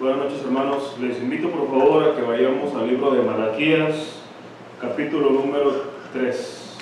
Buenas 0.00 0.16
noches 0.16 0.42
hermanos, 0.46 0.96
les 0.98 1.18
invito 1.18 1.50
por 1.50 1.68
favor 1.68 2.02
a 2.02 2.16
que 2.16 2.22
vayamos 2.22 2.74
al 2.74 2.88
libro 2.88 3.10
de 3.10 3.20
Malaquías, 3.20 4.22
capítulo 4.80 5.28
número 5.28 5.74
3. 6.14 6.78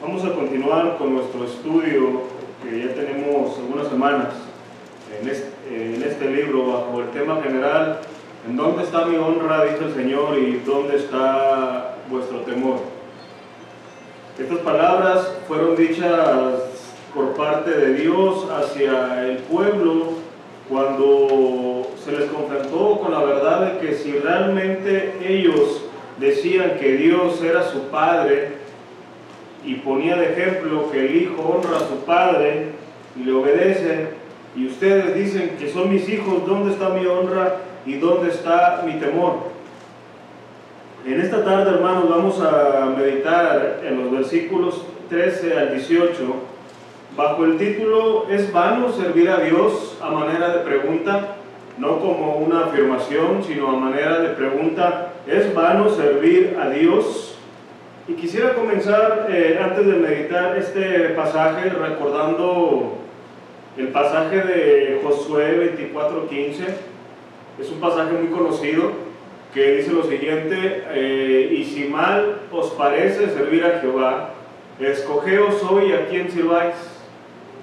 Vamos 0.00 0.24
a 0.24 0.32
continuar 0.32 0.96
con 0.96 1.12
nuestro 1.12 1.44
estudio 1.44 2.22
que 2.62 2.86
ya 2.86 2.94
tenemos 2.94 3.58
algunas 3.58 3.88
semanas 3.88 4.28
en 5.20 5.28
este, 6.00 6.30
libro 6.30 6.68
bajo 6.68 7.00
el 7.00 7.10
tema 7.10 7.42
general, 7.42 7.98
¿en 8.48 8.56
dónde 8.56 8.84
está 8.84 9.06
mi 9.06 9.16
honra? 9.16 9.64
dice 9.64 9.86
el 9.86 9.94
Señor, 9.94 10.38
y 10.38 10.62
¿dónde 10.64 10.98
está 10.98 11.96
vuestro 12.08 12.42
temor? 12.42 12.78
Estas 14.38 14.58
palabras 14.58 15.36
fueron 15.48 15.74
dichas 15.74 16.59
por 17.14 17.34
parte 17.34 17.70
de 17.70 17.94
Dios 17.94 18.46
hacia 18.50 19.26
el 19.26 19.38
pueblo 19.38 20.12
cuando 20.68 21.88
se 22.04 22.12
les 22.12 22.30
confrontó 22.30 23.00
con 23.00 23.12
la 23.12 23.24
verdad 23.24 23.72
de 23.72 23.78
que 23.80 23.94
si 23.94 24.12
realmente 24.12 25.14
ellos 25.26 25.82
decían 26.18 26.76
que 26.78 26.96
Dios 26.96 27.42
era 27.42 27.64
su 27.64 27.88
padre 27.88 28.52
y 29.64 29.74
ponía 29.76 30.16
de 30.16 30.32
ejemplo 30.32 30.90
que 30.90 31.06
el 31.06 31.16
hijo 31.16 31.42
honra 31.42 31.78
a 31.78 31.88
su 31.88 32.04
padre 32.06 32.66
y 33.16 33.24
le 33.24 33.32
obedece, 33.32 34.08
y 34.56 34.66
ustedes 34.66 35.14
dicen 35.14 35.56
que 35.58 35.68
son 35.68 35.92
mis 35.92 36.08
hijos, 36.08 36.46
¿dónde 36.46 36.72
está 36.72 36.90
mi 36.90 37.04
honra 37.06 37.56
y 37.84 37.94
dónde 37.94 38.30
está 38.30 38.82
mi 38.86 38.94
temor? 38.94 39.50
En 41.06 41.20
esta 41.20 41.44
tarde, 41.44 41.70
hermanos, 41.70 42.08
vamos 42.08 42.40
a 42.40 42.94
meditar 42.96 43.80
en 43.84 44.02
los 44.02 44.10
versículos 44.12 44.84
13 45.08 45.58
al 45.58 45.74
18 45.74 46.49
bajo 47.16 47.44
el 47.44 47.58
título 47.58 48.26
¿Es 48.30 48.52
vano 48.52 48.92
servir 48.92 49.28
a 49.28 49.40
Dios? 49.40 49.98
a 50.00 50.10
manera 50.10 50.56
de 50.56 50.60
pregunta, 50.60 51.36
no 51.78 51.98
como 51.98 52.36
una 52.36 52.66
afirmación, 52.66 53.42
sino 53.46 53.68
a 53.68 53.76
manera 53.76 54.20
de 54.20 54.30
pregunta, 54.30 55.12
¿es 55.26 55.54
vano 55.54 55.88
servir 55.90 56.56
a 56.60 56.70
Dios? 56.70 57.36
Y 58.08 58.14
quisiera 58.14 58.54
comenzar, 58.54 59.28
eh, 59.30 59.60
antes 59.62 59.86
de 59.86 59.92
meditar 59.92 60.56
este 60.56 61.10
pasaje, 61.10 61.70
recordando 61.70 62.94
el 63.76 63.88
pasaje 63.88 64.36
de 64.36 65.00
Josué 65.02 65.58
24:15. 65.58 66.64
Es 67.60 67.70
un 67.70 67.78
pasaje 67.78 68.12
muy 68.12 68.28
conocido 68.28 68.92
que 69.54 69.76
dice 69.76 69.92
lo 69.92 70.04
siguiente, 70.04 70.84
eh, 70.90 71.54
y 71.56 71.64
si 71.64 71.84
mal 71.84 72.40
os 72.50 72.70
parece 72.70 73.28
servir 73.30 73.64
a 73.64 73.80
Jehová, 73.80 74.30
escogeos 74.78 75.62
hoy 75.68 75.92
a 75.92 76.06
quien 76.06 76.30
sirváis 76.30 76.74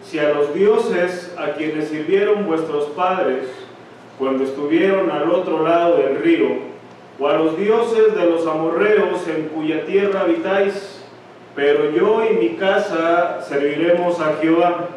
si 0.10 0.20
a 0.20 0.30
los 0.30 0.54
dioses 0.54 1.36
a 1.38 1.52
quienes 1.54 1.90
sirvieron 1.90 2.46
vuestros 2.46 2.86
padres 2.92 3.50
cuando 4.18 4.46
estuvieron 4.46 5.12
al 5.12 5.30
otro 5.30 5.64
lado 5.64 5.98
del 5.98 6.18
río, 6.18 6.48
o 7.20 7.28
a 7.28 7.34
los 7.34 7.58
dioses 7.58 8.16
de 8.16 8.26
los 8.26 8.48
amorreos 8.48 9.28
en 9.28 9.50
cuya 9.50 9.86
tierra 9.86 10.22
habitáis, 10.22 11.04
pero 11.56 11.92
yo 11.92 12.24
y 12.26 12.36
mi 12.36 12.50
casa 12.56 13.42
serviremos 13.42 14.20
a 14.20 14.36
Jehová. 14.40 14.88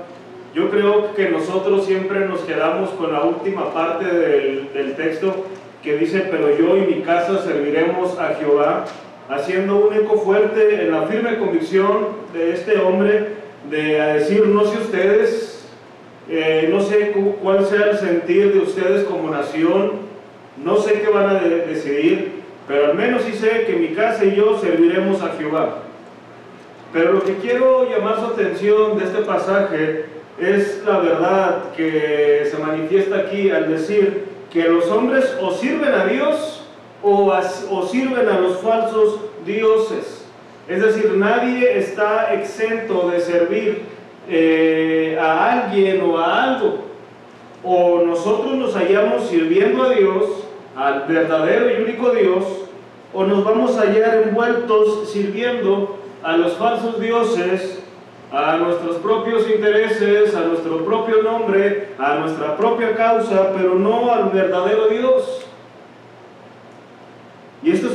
Yo 0.54 0.70
creo 0.70 1.14
que 1.14 1.28
nosotros 1.30 1.86
siempre 1.86 2.26
nos 2.26 2.40
quedamos 2.40 2.90
con 2.90 3.12
la 3.12 3.22
última 3.22 3.72
parte 3.72 4.04
del, 4.04 4.94
texto 4.96 5.46
que 5.82 5.96
dice, 5.96 6.28
pero 6.30 6.56
yo 6.56 6.76
y 6.76 6.80
mi 6.80 7.02
casa 7.02 7.42
serviremos 7.42 8.18
a 8.18 8.34
Jehová, 8.34 8.84
haciendo 9.28 9.76
un 9.76 9.94
eco 9.94 10.18
fuerte 10.18 10.82
en 10.82 10.90
la 10.92 11.02
firme 11.02 11.38
convicción 11.38 12.08
de 12.32 12.52
este 12.52 12.78
hombre 12.78 13.39
de 13.68 14.00
decir, 14.14 14.46
no 14.46 14.64
sé 14.64 14.78
ustedes, 14.78 15.68
eh, 16.28 16.68
no 16.70 16.80
sé 16.80 17.12
cuál 17.42 17.66
sea 17.66 17.90
el 17.90 17.98
sentir 17.98 18.52
de 18.52 18.60
ustedes 18.60 19.04
como 19.04 19.30
nación, 19.30 19.92
no 20.62 20.76
sé 20.76 21.00
qué 21.00 21.08
van 21.10 21.28
a 21.28 21.40
decidir, 21.40 22.40
pero 22.68 22.86
al 22.86 22.94
menos 22.94 23.22
sí 23.22 23.32
sé 23.32 23.64
que 23.66 23.74
mi 23.74 23.88
casa 23.88 24.24
y 24.24 24.36
yo 24.36 24.58
serviremos 24.58 25.20
a 25.22 25.34
Jehová. 25.36 25.78
Pero 26.92 27.12
lo 27.12 27.22
que 27.22 27.36
quiero 27.36 27.88
llamar 27.88 28.16
su 28.20 28.26
atención 28.26 28.98
de 28.98 29.04
este 29.04 29.22
pasaje 29.22 30.04
es 30.38 30.82
la 30.84 30.98
verdad 30.98 31.72
que 31.76 32.48
se 32.50 32.58
manifiesta 32.58 33.18
aquí 33.18 33.50
al 33.50 33.68
decir 33.70 34.24
que 34.52 34.64
los 34.64 34.86
hombres 34.86 35.36
o 35.40 35.52
sirven 35.52 35.92
a 35.92 36.06
Dios 36.06 36.64
o, 37.02 37.32
o 37.70 37.86
sirven 37.86 38.28
a 38.28 38.40
los 38.40 38.58
falsos 38.58 39.20
dioses. 39.44 40.19
Es 40.70 40.80
decir, 40.80 41.12
nadie 41.16 41.78
está 41.78 42.32
exento 42.32 43.10
de 43.10 43.18
servir 43.18 43.82
eh, 44.28 45.18
a 45.20 45.64
alguien 45.64 46.00
o 46.00 46.16
a 46.16 46.44
algo. 46.44 46.84
O 47.64 48.02
nosotros 48.06 48.54
nos 48.54 48.74
hallamos 48.74 49.28
sirviendo 49.28 49.82
a 49.82 49.90
Dios, 49.90 50.44
al 50.76 51.06
verdadero 51.08 51.68
y 51.68 51.82
único 51.82 52.10
Dios, 52.10 52.44
o 53.12 53.24
nos 53.24 53.42
vamos 53.42 53.76
a 53.76 53.80
hallar 53.80 54.22
envueltos 54.28 55.10
sirviendo 55.10 55.98
a 56.22 56.36
los 56.36 56.52
falsos 56.52 57.00
dioses, 57.00 57.82
a 58.30 58.56
nuestros 58.58 58.98
propios 58.98 59.50
intereses, 59.50 60.36
a 60.36 60.42
nuestro 60.42 60.84
propio 60.84 61.20
nombre, 61.24 61.88
a 61.98 62.14
nuestra 62.14 62.56
propia 62.56 62.94
causa, 62.94 63.52
pero 63.56 63.74
no 63.74 64.12
al 64.12 64.30
verdadero 64.30 64.86
Dios. 64.86 65.49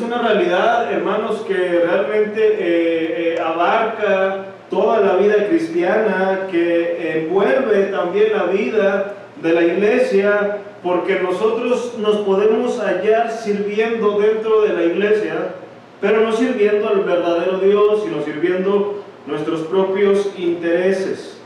Una 0.06 0.20
realidad, 0.20 0.92
hermanos, 0.92 1.44
que 1.48 1.56
realmente 1.56 2.40
eh, 2.40 3.34
eh, 3.34 3.40
abarca 3.40 4.46
toda 4.70 5.00
la 5.00 5.16
vida 5.16 5.48
cristiana, 5.48 6.48
que 6.52 7.24
envuelve 7.24 7.86
también 7.86 8.34
la 8.34 8.44
vida 8.44 9.14
de 9.42 9.54
la 9.54 9.64
iglesia, 9.64 10.58
porque 10.84 11.20
nosotros 11.22 11.96
nos 11.98 12.18
podemos 12.18 12.80
hallar 12.80 13.32
sirviendo 13.32 14.20
dentro 14.20 14.62
de 14.62 14.74
la 14.74 14.84
iglesia, 14.84 15.56
pero 16.00 16.22
no 16.22 16.32
sirviendo 16.34 16.88
al 16.88 17.00
verdadero 17.00 17.58
Dios, 17.58 18.04
sino 18.04 18.22
sirviendo 18.24 19.04
nuestros 19.26 19.62
propios 19.62 20.32
intereses. 20.38 21.40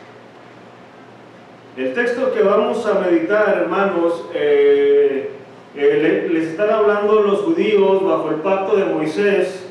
El 1.77 1.93
texto 1.93 2.33
que 2.33 2.41
vamos 2.41 2.85
a 2.85 2.95
meditar, 2.99 3.57
hermanos, 3.61 4.25
eh, 4.33 5.38
eh, 5.79 6.29
les 6.31 6.43
están 6.49 6.69
hablando 6.69 7.21
los 7.21 7.39
judíos 7.39 8.03
bajo 8.03 8.29
el 8.29 8.35
pacto 8.41 8.75
de 8.75 8.85
Moisés, 8.85 9.65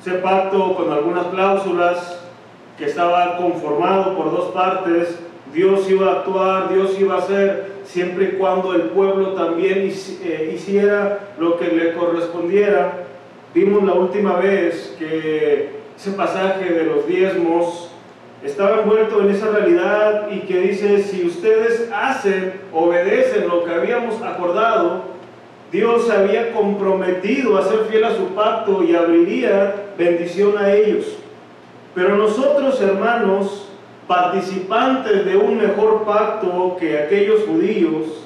ese 0.00 0.18
pacto 0.18 0.74
con 0.74 0.92
algunas 0.92 1.26
cláusulas 1.28 2.20
que 2.76 2.84
estaba 2.84 3.38
conformado 3.38 4.16
por 4.16 4.30
dos 4.30 4.52
partes, 4.52 5.18
Dios 5.54 5.88
iba 5.88 6.08
a 6.08 6.12
actuar, 6.16 6.74
Dios 6.74 6.98
iba 7.00 7.14
a 7.14 7.18
hacer, 7.18 7.72
siempre 7.84 8.24
y 8.24 8.36
cuando 8.36 8.74
el 8.74 8.82
pueblo 8.90 9.32
también 9.32 9.90
eh, 10.22 10.52
hiciera 10.54 11.20
lo 11.38 11.56
que 11.56 11.68
le 11.68 11.94
correspondiera. 11.94 13.04
Vimos 13.54 13.82
la 13.84 13.94
última 13.94 14.36
vez 14.36 14.94
que 14.98 15.70
ese 15.96 16.10
pasaje 16.10 16.70
de 16.70 16.84
los 16.84 17.06
diezmos 17.06 17.90
estaba 18.44 18.82
envuelto 18.82 19.22
en 19.22 19.30
esa 19.30 19.48
realidad 19.48 20.28
y 20.30 20.40
que 20.40 20.60
dice, 20.60 21.02
si 21.02 21.24
ustedes 21.26 21.88
hacen, 21.94 22.60
obedecen 22.72 23.48
lo 23.48 23.64
que 23.64 23.72
habíamos 23.72 24.20
acordado, 24.20 25.13
Dios 25.72 26.06
se 26.06 26.12
había 26.12 26.52
comprometido 26.52 27.58
a 27.58 27.64
ser 27.64 27.86
fiel 27.90 28.04
a 28.04 28.14
su 28.14 28.26
pacto 28.34 28.82
y 28.84 28.94
abriría 28.94 29.92
bendición 29.98 30.56
a 30.56 30.72
ellos. 30.72 31.16
Pero 31.94 32.16
nosotros, 32.16 32.80
hermanos, 32.80 33.68
participantes 34.06 35.24
de 35.24 35.36
un 35.36 35.58
mejor 35.58 36.04
pacto 36.04 36.76
que 36.78 36.98
aquellos 36.98 37.44
judíos, 37.44 38.24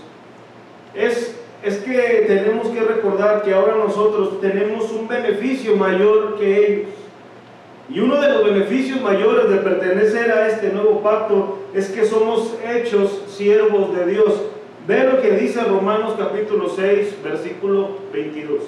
es, 0.94 1.38
es 1.62 1.78
que 1.78 2.24
tenemos 2.26 2.68
que 2.68 2.80
recordar 2.80 3.42
que 3.42 3.54
ahora 3.54 3.76
nosotros 3.76 4.40
tenemos 4.40 4.90
un 4.90 5.06
beneficio 5.06 5.76
mayor 5.76 6.36
que 6.38 6.66
ellos. 6.66 6.88
Y 7.90 8.00
uno 8.00 8.20
de 8.20 8.28
los 8.28 8.44
beneficios 8.44 9.00
mayores 9.00 9.48
de 9.48 9.56
pertenecer 9.56 10.30
a 10.30 10.48
este 10.48 10.70
nuevo 10.70 11.00
pacto 11.00 11.58
es 11.72 11.88
que 11.88 12.04
somos 12.04 12.54
hechos 12.66 13.22
siervos 13.28 13.96
de 13.96 14.06
Dios. 14.06 14.34
Ve 14.88 15.04
lo 15.04 15.20
que 15.20 15.32
dice 15.32 15.62
Romanos 15.62 16.14
capítulo 16.18 16.70
6, 16.70 17.22
versículo 17.22 17.90
22. 18.10 18.62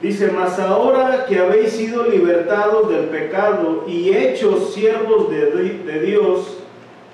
Dice, 0.00 0.30
mas 0.30 0.60
ahora 0.60 1.26
que 1.26 1.40
habéis 1.40 1.72
sido 1.72 2.04
libertados 2.04 2.88
del 2.88 3.06
pecado 3.06 3.84
y 3.88 4.14
hechos 4.14 4.72
siervos 4.72 5.28
de, 5.28 5.46
de 5.50 6.00
Dios, 6.00 6.58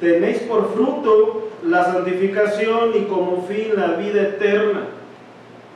tenéis 0.01 0.41
por 0.41 0.73
fruto 0.75 1.49
la 1.65 1.83
santificación 1.85 2.91
y 2.95 3.05
como 3.07 3.47
fin 3.49 3.71
la 3.75 3.95
vida 3.95 4.21
eterna. 4.21 4.89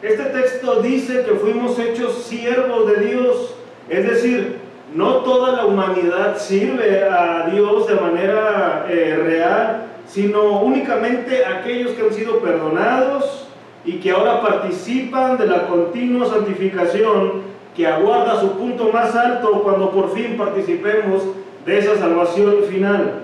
Este 0.02 0.24
texto 0.24 0.82
dice 0.82 1.24
que 1.24 1.32
fuimos 1.32 1.78
hechos 1.78 2.24
siervos 2.24 2.86
de 2.86 3.06
Dios 3.06 3.54
es 3.90 4.08
decir, 4.08 4.59
no 4.94 5.16
toda 5.18 5.56
la 5.56 5.66
humanidad 5.66 6.36
sirve 6.38 7.04
a 7.04 7.48
Dios 7.50 7.86
de 7.86 7.94
manera 7.94 8.86
eh, 8.88 9.16
real, 9.22 9.86
sino 10.06 10.60
únicamente 10.62 11.44
aquellos 11.44 11.92
que 11.92 12.02
han 12.02 12.12
sido 12.12 12.40
perdonados 12.40 13.46
y 13.84 13.94
que 13.94 14.10
ahora 14.10 14.40
participan 14.40 15.38
de 15.38 15.46
la 15.46 15.66
continua 15.68 16.26
santificación 16.26 17.42
que 17.76 17.86
aguarda 17.86 18.40
su 18.40 18.58
punto 18.58 18.90
más 18.92 19.14
alto 19.14 19.62
cuando 19.62 19.90
por 19.90 20.12
fin 20.12 20.36
participemos 20.36 21.22
de 21.64 21.78
esa 21.78 21.96
salvación 21.96 22.64
final. 22.68 23.22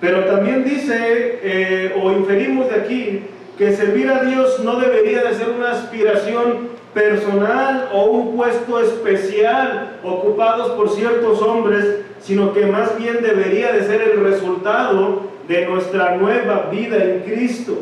Pero 0.00 0.24
también 0.24 0.64
dice, 0.64 1.40
eh, 1.42 2.00
o 2.00 2.12
inferimos 2.12 2.68
de 2.68 2.74
aquí, 2.76 3.22
que 3.58 3.74
servir 3.74 4.10
a 4.10 4.22
Dios 4.22 4.60
no 4.60 4.76
debería 4.76 5.22
de 5.24 5.34
ser 5.34 5.50
una 5.50 5.72
aspiración 5.72 6.73
personal 6.94 7.90
o 7.92 8.04
un 8.04 8.36
puesto 8.36 8.80
especial 8.80 9.98
ocupados 10.02 10.72
por 10.72 10.88
ciertos 10.90 11.42
hombres, 11.42 12.00
sino 12.20 12.54
que 12.54 12.66
más 12.66 12.96
bien 12.96 13.18
debería 13.20 13.72
de 13.72 13.84
ser 13.84 14.00
el 14.00 14.20
resultado 14.20 15.22
de 15.48 15.66
nuestra 15.66 16.16
nueva 16.16 16.68
vida 16.70 17.02
en 17.04 17.20
Cristo. 17.20 17.74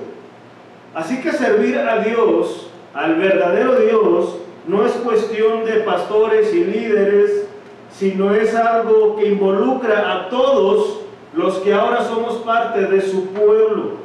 Así 0.95 1.21
que 1.21 1.33
servir 1.33 1.79
a 1.79 2.03
Dios, 2.03 2.71
al 2.95 3.17
verdadero 3.17 3.77
Dios, 3.77 4.37
no 4.67 4.85
es 4.85 4.93
cuestión 4.93 5.65
de 5.65 5.81
pastores 5.81 6.53
y 6.55 6.65
líderes, 6.65 7.47
sino 7.91 8.35
es 8.35 8.55
algo 8.55 9.17
que 9.17 9.29
involucra 9.29 10.13
a 10.13 10.29
todos 10.29 11.01
los 11.35 11.59
que 11.59 11.73
ahora 11.73 12.05
somos 12.05 12.37
parte 12.39 12.87
de 12.87 13.01
su 13.01 13.27
pueblo. 13.29 14.02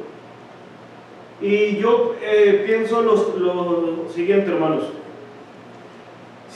Y 1.40 1.76
yo 1.76 2.16
eh, 2.20 2.64
pienso 2.66 3.02
lo 3.02 4.08
siguiente, 4.12 4.50
hermanos. 4.50 4.84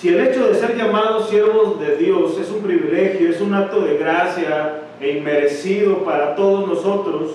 Si 0.02 0.08
el 0.08 0.20
hecho 0.20 0.48
de 0.48 0.56
ser 0.56 0.76
llamados 0.76 1.28
siervos 1.28 1.78
de 1.78 1.96
Dios 1.96 2.36
es 2.36 2.50
un 2.50 2.62
privilegio, 2.62 3.30
es 3.30 3.40
un 3.40 3.54
acto 3.54 3.82
de 3.82 3.96
gracia 3.98 4.80
e 5.00 5.18
inmerecido 5.18 5.98
para 5.98 6.34
todos 6.34 6.66
nosotros, 6.66 7.30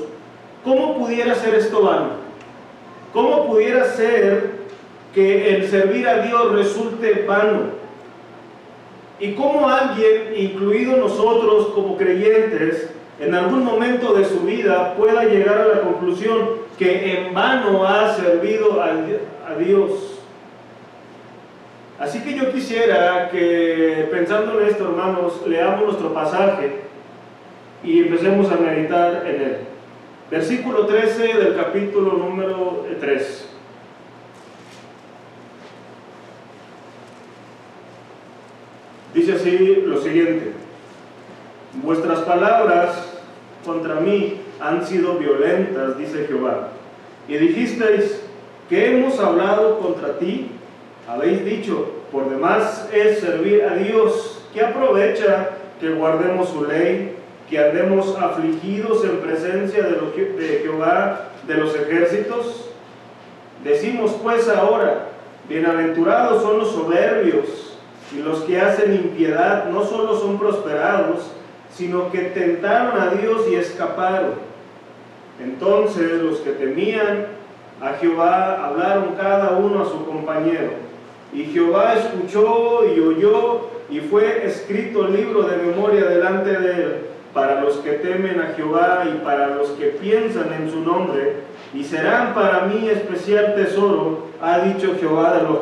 ¿cómo 0.65 0.97
pudiera 0.97 1.33
ser 1.33 1.55
esto 1.55 1.81
vano? 1.81 2.09
¿Cómo 3.13 3.47
pudiera 3.47 3.85
ser 3.85 4.51
que 5.13 5.55
el 5.55 5.69
servir 5.69 6.09
a 6.09 6.23
Dios 6.23 6.51
resulte 6.51 7.23
vano? 7.25 7.77
¿Y 9.19 9.31
cómo 9.31 9.69
alguien, 9.69 10.33
incluido 10.35 10.97
nosotros 10.97 11.67
como 11.67 11.95
creyentes, 11.95 12.89
en 13.19 13.33
algún 13.33 13.63
momento 13.63 14.13
de 14.13 14.25
su 14.25 14.41
vida 14.41 14.93
pueda 14.95 15.23
llegar 15.23 15.57
a 15.57 15.67
la 15.67 15.81
conclusión 15.83 16.66
que 16.77 17.17
en 17.17 17.33
vano 17.33 17.85
ha 17.85 18.13
servido 18.13 18.81
a 18.81 19.55
Dios. 19.57 20.19
Así 21.99 22.21
que 22.21 22.35
yo 22.35 22.51
quisiera 22.51 23.29
que, 23.31 24.07
pensando 24.11 24.61
en 24.61 24.67
esto, 24.67 24.83
hermanos, 24.83 25.41
leamos 25.47 25.85
nuestro 25.85 26.13
pasaje 26.13 26.81
y 27.83 28.01
empecemos 28.01 28.51
a 28.51 28.57
meditar 28.57 29.25
en 29.25 29.41
él. 29.41 29.57
Versículo 30.29 30.85
13 30.85 31.33
del 31.37 31.55
capítulo 31.55 32.13
número 32.13 32.85
3. 32.99 33.49
Dice 39.15 39.33
así 39.33 39.83
lo 39.83 39.99
siguiente. 39.99 40.51
Vuestras 41.81 42.19
palabras 42.19 43.19
contra 43.65 43.95
mí 43.95 44.41
han 44.59 44.85
sido 44.85 45.17
violentas, 45.17 45.97
dice 45.97 46.25
Jehová. 46.27 46.69
Y 47.27 47.37
dijisteis, 47.37 48.21
que 48.69 48.97
hemos 48.97 49.19
hablado 49.19 49.79
contra 49.79 50.17
ti? 50.19 50.51
Habéis 51.07 51.45
dicho, 51.45 51.89
por 52.11 52.29
demás 52.29 52.89
es 52.91 53.19
servir 53.19 53.63
a 53.63 53.75
Dios. 53.75 54.43
¿Qué 54.53 54.61
aprovecha 54.61 55.51
que 55.79 55.89
guardemos 55.91 56.49
su 56.49 56.65
ley, 56.65 57.15
que 57.49 57.59
andemos 57.59 58.15
afligidos 58.19 59.05
en 59.05 59.17
presencia 59.19 59.83
de, 59.83 59.91
de 59.91 60.59
Jehová 60.59 61.29
de 61.47 61.55
los 61.55 61.75
ejércitos? 61.75 62.69
Decimos 63.63 64.15
pues 64.21 64.49
ahora, 64.49 65.09
bienaventurados 65.47 66.41
son 66.41 66.59
los 66.59 66.71
soberbios 66.71 67.77
y 68.13 68.21
los 68.21 68.39
que 68.41 68.59
hacen 68.59 68.93
impiedad 68.93 69.69
no 69.69 69.85
solo 69.85 70.17
son 70.19 70.37
prosperados, 70.37 71.31
sino 71.73 72.11
que 72.11 72.19
tentaron 72.19 72.99
a 72.99 73.11
Dios 73.11 73.45
y 73.49 73.55
escaparon. 73.55 74.46
Entonces 75.39 76.21
los 76.21 76.39
que 76.39 76.51
temían 76.51 77.27
a 77.81 77.93
Jehová 77.99 78.65
hablaron 78.65 79.15
cada 79.15 79.57
uno 79.57 79.83
a 79.83 79.85
su 79.85 80.05
compañero. 80.05 80.71
Y 81.33 81.43
Jehová 81.45 81.95
escuchó 81.95 82.85
y 82.85 82.99
oyó 82.99 83.69
y 83.89 83.99
fue 83.99 84.45
escrito 84.45 85.05
el 85.05 85.15
libro 85.15 85.43
de 85.43 85.57
memoria 85.57 86.05
delante 86.05 86.51
de 86.51 86.71
él 86.71 86.95
para 87.33 87.61
los 87.61 87.75
que 87.77 87.93
temen 87.93 88.39
a 88.39 88.55
Jehová 88.55 89.03
y 89.13 89.23
para 89.23 89.49
los 89.49 89.69
que 89.71 89.87
piensan 89.87 90.51
en 90.53 90.71
su 90.71 90.81
nombre. 90.81 91.35
Y 91.73 91.83
serán 91.83 92.33
para 92.33 92.61
mí 92.61 92.89
especial 92.89 93.53
tesoro, 93.53 94.27
ha 94.41 94.59
dicho 94.59 94.95
Jehová 94.99 95.37
de 95.37 95.43
los, 95.43 95.59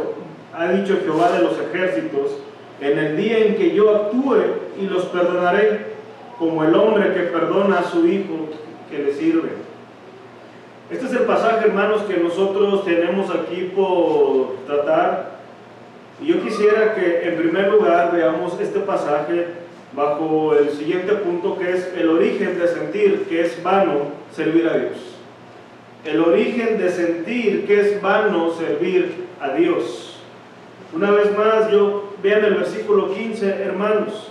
ha 0.54 0.72
dicho 0.72 0.98
Jehová 1.04 1.32
de 1.32 1.44
los 1.44 1.60
ejércitos, 1.60 2.38
en 2.80 2.98
el 2.98 3.18
día 3.18 3.40
en 3.40 3.56
que 3.56 3.74
yo 3.74 3.94
actúe 3.94 4.38
y 4.80 4.86
los 4.88 5.06
perdonaré 5.06 5.96
como 6.40 6.64
el 6.64 6.76
hombre 6.76 7.14
que 7.14 7.22
perdona 7.22 7.80
a 7.80 7.84
su 7.84 8.08
hijo 8.08 8.50
le 9.00 9.14
sirve. 9.14 9.50
Este 10.90 11.06
es 11.06 11.14
el 11.14 11.24
pasaje, 11.24 11.66
hermanos, 11.66 12.04
que 12.04 12.18
nosotros 12.18 12.86
tenemos 12.86 13.30
aquí 13.32 13.72
por 13.76 14.58
tratar. 14.68 15.36
Y 16.22 16.28
yo 16.28 16.42
quisiera 16.42 16.94
que 16.94 17.28
en 17.28 17.38
primer 17.38 17.72
lugar 17.72 18.12
veamos 18.12 18.60
este 18.60 18.80
pasaje 18.80 19.48
bajo 19.94 20.56
el 20.56 20.70
siguiente 20.72 21.14
punto 21.14 21.58
que 21.58 21.72
es 21.72 21.94
el 21.98 22.10
origen 22.10 22.60
de 22.60 22.68
sentir 22.68 23.26
que 23.30 23.42
es 23.42 23.64
vano 23.64 24.12
servir 24.32 24.68
a 24.68 24.78
Dios. 24.78 24.98
El 26.04 26.22
origen 26.22 26.78
de 26.78 26.92
sentir 26.92 27.66
que 27.66 27.82
es 27.82 28.02
vano 28.02 28.52
servir 28.52 29.26
a 29.42 29.54
Dios. 29.54 30.20
Una 30.94 31.12
vez 31.12 31.36
más, 31.36 31.72
yo 31.72 32.14
vean 32.22 32.46
el 32.46 32.56
versículo 32.56 33.14
15, 33.14 33.48
hermanos. 33.64 34.30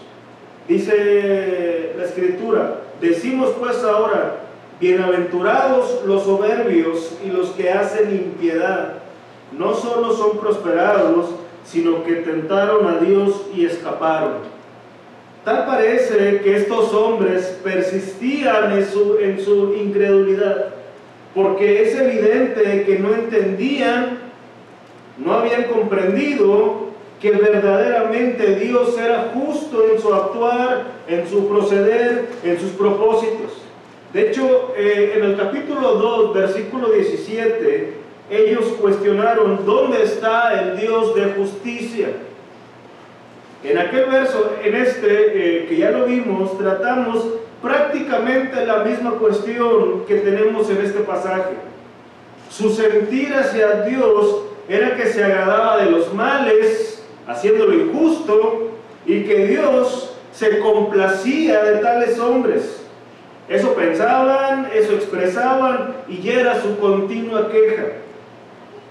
Dice 0.68 1.92
la 1.96 2.04
escritura, 2.04 2.80
decimos 3.00 3.50
pues 3.58 3.82
ahora, 3.84 4.36
bienaventurados 4.80 6.02
los 6.04 6.24
soberbios 6.24 7.16
y 7.24 7.28
los 7.28 7.50
que 7.50 7.70
hacen 7.70 8.10
impiedad, 8.14 8.94
no 9.52 9.74
solo 9.74 10.12
son 10.14 10.38
prosperados, 10.38 11.30
sino 11.64 12.04
que 12.04 12.16
tentaron 12.16 12.86
a 12.86 12.98
Dios 12.98 13.46
y 13.54 13.64
escaparon. 13.64 14.54
Tal 15.44 15.66
parece 15.66 16.40
que 16.40 16.56
estos 16.56 16.92
hombres 16.94 17.58
persistían 17.62 18.72
en 18.72 18.86
su, 18.86 19.18
en 19.18 19.40
su 19.40 19.74
incredulidad, 19.74 20.68
porque 21.34 21.82
es 21.82 21.94
evidente 21.94 22.84
que 22.84 22.98
no 22.98 23.14
entendían, 23.14 24.18
no 25.18 25.34
habían 25.34 25.64
comprendido 25.64 26.84
que 27.20 27.30
verdaderamente 27.30 28.56
Dios 28.56 28.98
era 28.98 29.32
justo 29.34 29.84
en 29.90 30.00
su 30.00 30.12
actuar, 30.12 30.84
en 31.08 31.28
su 31.28 31.48
proceder, 31.48 32.26
en 32.42 32.58
sus 32.58 32.70
propósitos. 32.72 33.63
De 34.14 34.30
hecho, 34.30 34.72
eh, 34.76 35.14
en 35.16 35.24
el 35.24 35.36
capítulo 35.36 35.94
2, 35.94 36.34
versículo 36.34 36.90
17, 36.90 37.94
ellos 38.30 38.64
cuestionaron 38.80 39.66
dónde 39.66 40.02
está 40.04 40.58
el 40.62 40.78
Dios 40.78 41.14
de 41.14 41.32
justicia. 41.32 42.08
En 43.62 43.76
aquel 43.76 44.06
verso, 44.06 44.54
en 44.62 44.76
este, 44.76 45.08
eh, 45.64 45.66
que 45.66 45.76
ya 45.76 45.90
lo 45.90 46.06
vimos, 46.06 46.56
tratamos 46.56 47.26
prácticamente 47.60 48.64
la 48.64 48.78
misma 48.78 49.12
cuestión 49.12 50.06
que 50.06 50.16
tenemos 50.16 50.70
en 50.70 50.78
este 50.78 51.00
pasaje. 51.00 51.56
Su 52.50 52.70
sentir 52.70 53.34
hacia 53.34 53.82
Dios 53.82 54.42
era 54.68 54.96
que 54.96 55.06
se 55.06 55.22
agradaba 55.24 55.78
de 55.78 55.90
los 55.90 56.14
males 56.14 57.02
haciéndolo 57.26 57.74
injusto, 57.74 58.70
y 59.06 59.24
que 59.24 59.46
Dios 59.46 60.14
se 60.32 60.58
complacía 60.60 61.62
de 61.62 61.78
tales 61.78 62.18
hombres. 62.18 62.83
Eso 63.48 63.74
pensaban, 63.74 64.70
eso 64.74 64.94
expresaban 64.94 65.94
y 66.08 66.28
era 66.28 66.60
su 66.60 66.78
continua 66.78 67.50
queja. 67.50 67.84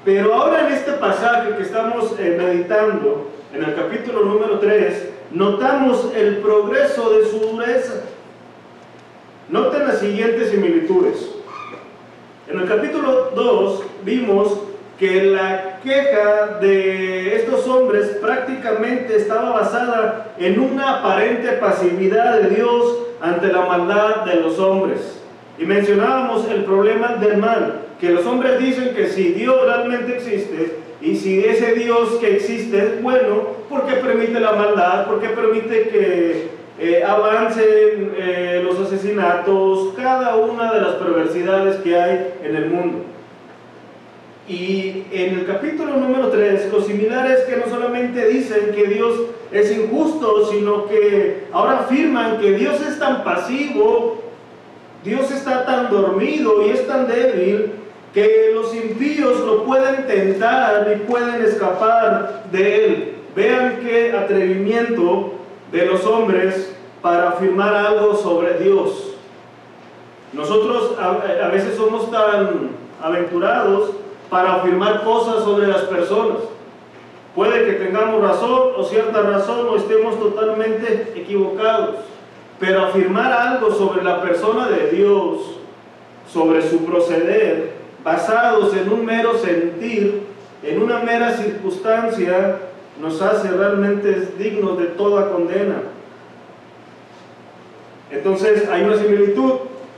Pero 0.06 0.34
ahora 0.34 0.68
en 0.68 0.74
este 0.74 0.92
pasaje 0.94 1.56
que 1.56 1.64
estamos 1.64 2.14
eh, 2.20 2.36
meditando, 2.38 3.32
en 3.54 3.64
el 3.64 3.76
capítulo 3.76 4.26
número 4.26 4.60
3, 4.60 5.10
notamos 5.32 6.12
el 6.16 6.38
progreso 6.38 7.10
de 7.12 7.26
su 7.26 7.40
dureza. 7.40 8.02
Noten 9.50 9.88
las 9.88 10.00
siguientes 10.00 10.50
similitudes. 10.50 11.30
En 12.48 12.60
el 12.60 12.68
capítulo 12.68 13.32
2 13.36 13.84
vimos 14.04 14.60
que 15.04 15.22
la 15.22 15.80
queja 15.84 16.60
de 16.62 17.36
estos 17.36 17.68
hombres 17.68 18.08
prácticamente 18.22 19.18
estaba 19.18 19.50
basada 19.52 20.34
en 20.40 20.58
una 20.58 21.00
aparente 21.00 21.50
pasividad 21.60 22.40
de 22.40 22.56
Dios 22.56 23.00
ante 23.20 23.52
la 23.52 23.66
maldad 23.66 24.24
de 24.24 24.36
los 24.36 24.58
hombres. 24.60 25.20
Y 25.60 25.66
mencionábamos 25.66 26.50
el 26.50 26.64
problema 26.64 27.16
del 27.16 27.36
mal, 27.36 27.82
que 28.00 28.12
los 28.12 28.26
hombres 28.26 28.60
dicen 28.60 28.96
que 28.96 29.08
si 29.08 29.34
Dios 29.34 29.66
realmente 29.66 30.16
existe, 30.16 30.78
y 31.02 31.18
si 31.18 31.44
ese 31.44 31.74
Dios 31.74 32.12
que 32.22 32.38
existe 32.38 32.78
es 32.78 33.04
bueno, 33.04 33.48
¿por 33.68 33.86
qué 33.86 33.96
permite 33.96 34.40
la 34.40 34.54
maldad? 34.54 35.08
¿Por 35.08 35.20
qué 35.20 35.28
permite 35.28 35.90
que 35.90 36.48
eh, 36.80 37.04
avancen 37.06 38.14
eh, 38.18 38.62
los 38.64 38.80
asesinatos, 38.80 39.96
cada 39.98 40.38
una 40.38 40.72
de 40.72 40.80
las 40.80 40.94
perversidades 40.94 41.76
que 41.82 42.00
hay 42.00 42.36
en 42.42 42.56
el 42.56 42.70
mundo? 42.70 43.13
Y 44.48 45.04
en 45.12 45.40
el 45.40 45.46
capítulo 45.46 45.96
número 45.96 46.28
3, 46.30 46.72
lo 46.72 46.82
similar 46.82 47.32
es 47.32 47.42
que 47.46 47.56
no 47.58 47.68
solamente 47.70 48.28
dicen 48.28 48.72
que 48.76 48.88
Dios 48.88 49.20
es 49.52 49.72
injusto, 49.72 50.52
sino 50.52 50.88
que 50.88 51.46
ahora 51.52 51.80
afirman 51.80 52.40
que 52.40 52.52
Dios 52.52 52.82
es 52.82 53.00
tan 53.00 53.24
pasivo 53.24 54.24
Dios 55.04 55.30
está 55.32 55.66
tan 55.66 55.90
dormido 55.90 56.66
y 56.66 56.70
es 56.70 56.88
tan 56.88 57.08
débil 57.08 57.74
que 58.14 58.52
los 58.54 58.74
impíos 58.74 59.40
lo 59.42 59.66
pueden 59.66 60.08
tentar 60.08 60.88
y 60.96 61.00
pueden 61.12 61.44
escapar 61.44 62.46
de 62.52 62.86
él. 62.86 63.16
Vean 63.36 63.80
qué 63.82 64.14
atrevimiento 64.14 65.34
de 65.72 65.86
los 65.88 66.06
hombres 66.06 66.74
para 67.02 67.30
afirmar 67.30 67.74
algo 67.76 68.16
sobre 68.16 68.60
Dios. 68.60 69.16
Nosotros 70.32 70.96
a, 70.98 71.48
veces 71.50 71.76
somos 71.76 72.10
tan 72.10 72.70
aventurados 73.02 73.92
para 74.34 74.56
afirmar 74.56 75.04
cosas 75.04 75.44
sobre 75.44 75.68
las 75.68 75.84
personas. 75.84 76.40
Puede 77.36 77.66
que 77.66 77.74
tengamos 77.74 78.20
razón 78.20 78.72
o 78.76 78.84
cierta 78.84 79.22
razón 79.22 79.68
o 79.70 79.76
estemos 79.76 80.20
totalmente 80.20 81.14
equivocados. 81.16 81.98
Pero 82.60 82.84
afirmar 82.84 83.32
algo 83.32 83.72
sobre 83.72 84.04
la 84.04 84.24
persona 84.24 84.68
de 84.70 84.90
Dios, 84.90 85.60
sobre 86.32 86.68
su 86.68 86.84
proceder, 86.84 87.74
basados 88.04 88.76
en 88.76 88.92
un 88.92 89.06
mero 89.06 89.38
sentir, 89.38 90.24
en 90.64 90.82
una 90.82 91.00
mera 91.00 91.38
circunstancia, 91.38 92.58
nos 93.00 93.22
hace 93.22 93.52
realmente 93.52 94.34
dignos 94.40 94.80
de 94.80 94.86
toda 94.86 95.30
condena. 95.30 95.76
Entonces 98.10 98.68
hay 98.68 98.82
una 98.82 98.98
similitud. 98.98 99.54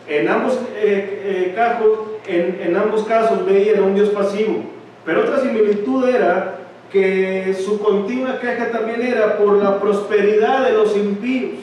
En 0.08 0.28
ambos, 0.28 0.60
eh, 0.76 1.22
eh, 1.24 1.54
casos, 1.56 2.00
en, 2.28 2.60
en 2.62 2.76
ambos 2.76 3.04
casos 3.06 3.46
veían 3.46 3.80
a 3.80 3.86
un 3.86 3.96
Dios 3.96 4.10
pasivo. 4.10 4.64
Pero 5.04 5.22
otra 5.22 5.40
similitud 5.40 6.08
era 6.08 6.60
que 6.92 7.54
su 7.54 7.80
continua 7.80 8.40
queja 8.40 8.72
también 8.72 9.02
era 9.02 9.38
por 9.38 9.62
la 9.62 9.80
prosperidad 9.80 10.66
de 10.66 10.74
los 10.74 10.96
impíos. 10.96 11.60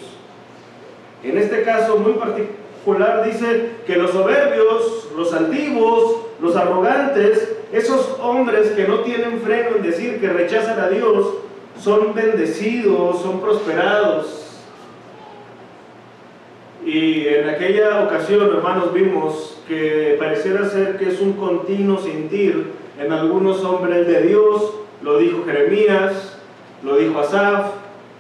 En 1.22 1.38
este 1.38 1.62
caso 1.62 1.96
muy 1.96 2.14
particular 2.14 3.24
dice 3.24 3.70
que 3.86 3.96
los 3.96 4.10
soberbios, 4.10 5.08
los 5.16 5.32
altivos, 5.32 6.16
los 6.40 6.56
arrogantes, 6.56 7.56
esos 7.72 8.18
hombres 8.20 8.72
que 8.72 8.86
no 8.86 9.00
tienen 9.00 9.40
freno 9.40 9.76
en 9.76 9.82
decir 9.82 10.20
que 10.20 10.28
rechazan 10.28 10.80
a 10.80 10.88
Dios, 10.88 11.34
son 11.80 12.14
bendecidos, 12.14 13.22
son 13.22 13.40
prosperados. 13.40 14.41
Y 16.84 17.28
en 17.28 17.48
aquella 17.48 18.04
ocasión, 18.04 18.50
hermanos, 18.54 18.92
vimos 18.92 19.58
que 19.68 20.16
pareciera 20.18 20.68
ser 20.68 20.98
que 20.98 21.10
es 21.10 21.20
un 21.20 21.34
continuo 21.34 21.98
sentir 21.98 22.72
en 22.98 23.12
algunos 23.12 23.62
hombres 23.64 24.06
de 24.06 24.22
Dios, 24.22 24.74
lo 25.02 25.18
dijo 25.18 25.44
Jeremías, 25.44 26.38
lo 26.82 26.96
dijo 26.96 27.20
Asaf, 27.20 27.72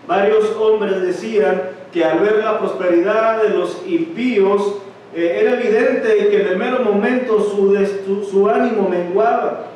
varios 0.06 0.56
hombres 0.56 1.02
decían 1.02 1.62
que 1.92 2.04
al 2.04 2.20
ver 2.20 2.38
la 2.38 2.58
prosperidad 2.58 3.42
de 3.42 3.50
los 3.50 3.82
impíos, 3.86 4.76
eh, 5.14 5.40
era 5.42 5.60
evidente 5.60 6.28
que 6.28 6.40
en 6.40 6.48
el 6.48 6.56
mero 6.56 6.80
momento 6.80 7.40
su, 7.40 8.24
su, 8.30 8.48
ánimo 8.48 8.88
menguaba. 8.88 9.66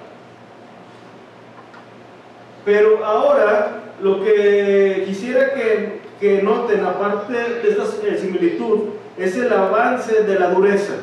Pero 2.64 3.04
ahora 3.04 3.82
lo 4.00 4.22
que 4.24 5.04
quisiera 5.06 5.52
que, 5.52 6.00
que 6.20 6.42
noten, 6.42 6.84
aparte 6.84 7.32
de 7.32 7.68
esta 7.68 7.84
eh, 8.06 8.18
similitud, 8.18 8.90
es 9.18 9.36
el 9.36 9.52
avance 9.52 10.22
de 10.22 10.38
la 10.38 10.50
dureza. 10.50 10.94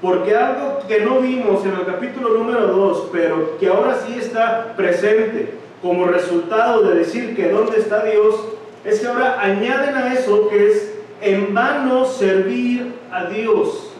Porque 0.00 0.34
algo 0.36 0.80
que 0.86 1.00
no 1.00 1.20
vimos 1.20 1.64
en 1.64 1.72
el 1.72 1.86
capítulo 1.86 2.30
número 2.30 2.66
2, 2.66 3.08
pero 3.12 3.58
que 3.58 3.68
ahora 3.68 3.96
sí 4.06 4.16
está 4.18 4.74
presente 4.76 5.54
como 5.82 6.06
resultado 6.06 6.82
de 6.82 6.98
decir 6.98 7.34
que 7.34 7.48
dónde 7.48 7.78
está 7.78 8.04
Dios, 8.04 8.34
es 8.84 9.00
que 9.00 9.06
ahora 9.06 9.40
añaden 9.40 9.94
a 9.96 10.12
eso 10.12 10.48
que 10.48 10.70
es 10.70 10.94
en 11.20 11.54
vano 11.54 12.04
servir 12.04 12.94
a 13.10 13.24
Dios. 13.24 13.90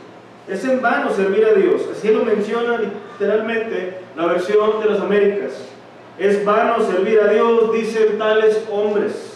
Es 0.48 0.64
en 0.64 0.80
vano 0.80 1.10
servir 1.10 1.44
a 1.44 1.54
Dios. 1.54 1.82
Así 1.90 2.08
lo 2.08 2.24
menciona 2.24 2.78
literalmente 2.78 3.98
la 4.16 4.26
versión 4.26 4.80
de 4.80 4.90
las 4.90 5.00
Américas. 5.00 5.52
Es 6.18 6.44
vano 6.44 6.84
servir 6.84 7.20
a 7.20 7.28
Dios, 7.28 7.72
dicen 7.72 8.18
tales 8.18 8.62
hombres. 8.70 9.35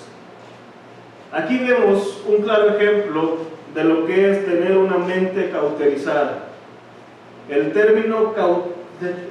Aquí 1.32 1.58
vemos 1.58 2.24
un 2.26 2.42
claro 2.42 2.76
ejemplo 2.76 3.36
de 3.72 3.84
lo 3.84 4.04
que 4.04 4.32
es 4.32 4.44
tener 4.46 4.76
una 4.76 4.98
mente 4.98 5.50
cauterizada. 5.50 6.46
El 7.48 7.72
término 7.72 8.34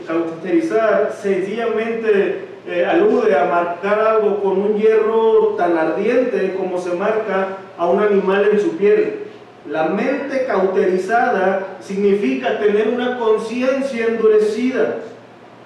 cauterizar 0.07 1.13
sencillamente 1.21 2.45
eh, 2.65 2.85
alude 2.85 3.37
a 3.37 3.45
marcar 3.45 3.99
algo 3.99 4.41
con 4.41 4.59
un 4.59 4.77
hierro 4.77 5.55
tan 5.57 5.77
ardiente 5.77 6.55
como 6.57 6.79
se 6.79 6.93
marca 6.93 7.57
a 7.77 7.87
un 7.87 8.01
animal 8.01 8.47
en 8.49 8.61
su 8.61 8.77
piel. 8.77 9.25
La 9.69 9.87
mente 9.87 10.45
cauterizada 10.45 11.79
significa 11.81 12.59
tener 12.59 12.87
una 12.87 13.19
conciencia 13.19 14.07
endurecida. 14.07 14.99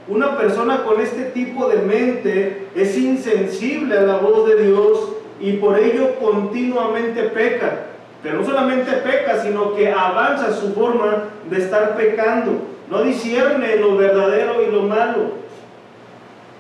Una 0.08 0.36
persona 0.36 0.84
con 0.84 1.00
este 1.00 1.26
tipo 1.26 1.70
de 1.70 1.78
mente 1.78 2.68
es 2.76 2.98
insensible 2.98 4.00
a 4.00 4.02
la 4.02 4.18
voz 4.18 4.50
de 4.50 4.64
Dios 4.64 5.13
y 5.44 5.58
por 5.58 5.78
ello 5.78 6.16
continuamente 6.22 7.24
peca. 7.24 7.80
Pero 8.24 8.38
no 8.38 8.46
solamente 8.46 8.90
peca, 8.94 9.42
sino 9.44 9.76
que 9.76 9.92
avanza 9.92 10.54
su 10.54 10.74
forma 10.74 11.26
de 11.50 11.58
estar 11.58 11.98
pecando. 11.98 12.62
No 12.90 13.04
discierne 13.04 13.76
lo 13.76 13.98
verdadero 13.98 14.64
y 14.64 14.72
lo 14.72 14.84
malo. 14.84 15.44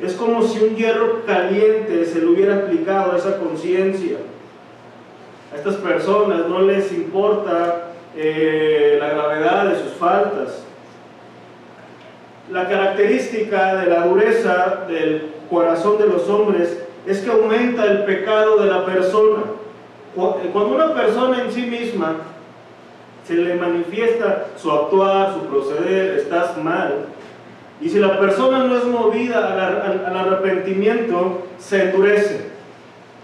Es 0.02 0.14
como 0.16 0.44
si 0.44 0.62
un 0.62 0.76
hierro 0.76 1.24
caliente 1.26 2.06
se 2.06 2.20
le 2.20 2.26
hubiera 2.26 2.56
aplicado 2.56 3.14
a 3.14 3.18
esa 3.18 3.38
conciencia. 3.38 4.18
A 5.54 5.56
estas 5.56 5.76
personas 5.76 6.50
no 6.50 6.60
les 6.64 6.92
importa 6.92 7.92
eh, 8.18 8.98
la 9.00 9.10
gravedad 9.12 9.68
de 9.68 9.80
sus 9.82 9.94
faltas. 9.94 10.66
La 12.52 12.68
característica 12.68 13.76
de 13.78 13.90
la 13.90 14.08
dureza 14.08 14.84
del 14.90 15.32
corazón 15.50 15.98
de 15.98 16.08
los 16.08 16.28
hombres 16.28 16.83
es 17.06 17.20
que 17.20 17.32
aumenta 17.32 17.86
el 17.86 18.06
pecado 18.06 18.58
de 18.58 18.70
la 18.70 18.86
persona. 18.86 19.44
Cuando 20.16 20.76
una 20.76 20.94
persona 20.94 21.42
en 21.44 21.52
sí 21.52 21.64
misma 21.64 22.18
se 23.28 23.36
le 23.36 23.56
manifiesta 23.56 24.48
su 24.58 24.72
actuar, 24.72 25.34
su 25.34 25.42
proceder, 25.48 26.20
estás 26.20 26.58
mal, 26.58 27.08
y 27.82 27.90
si 27.90 28.00
la 28.00 28.18
persona 28.18 28.60
no 28.60 28.78
es 28.78 28.86
movida 28.86 29.54
al, 29.54 30.16
arrepentimiento, 30.16 31.42
se 31.58 31.84
endurece. 31.84 32.48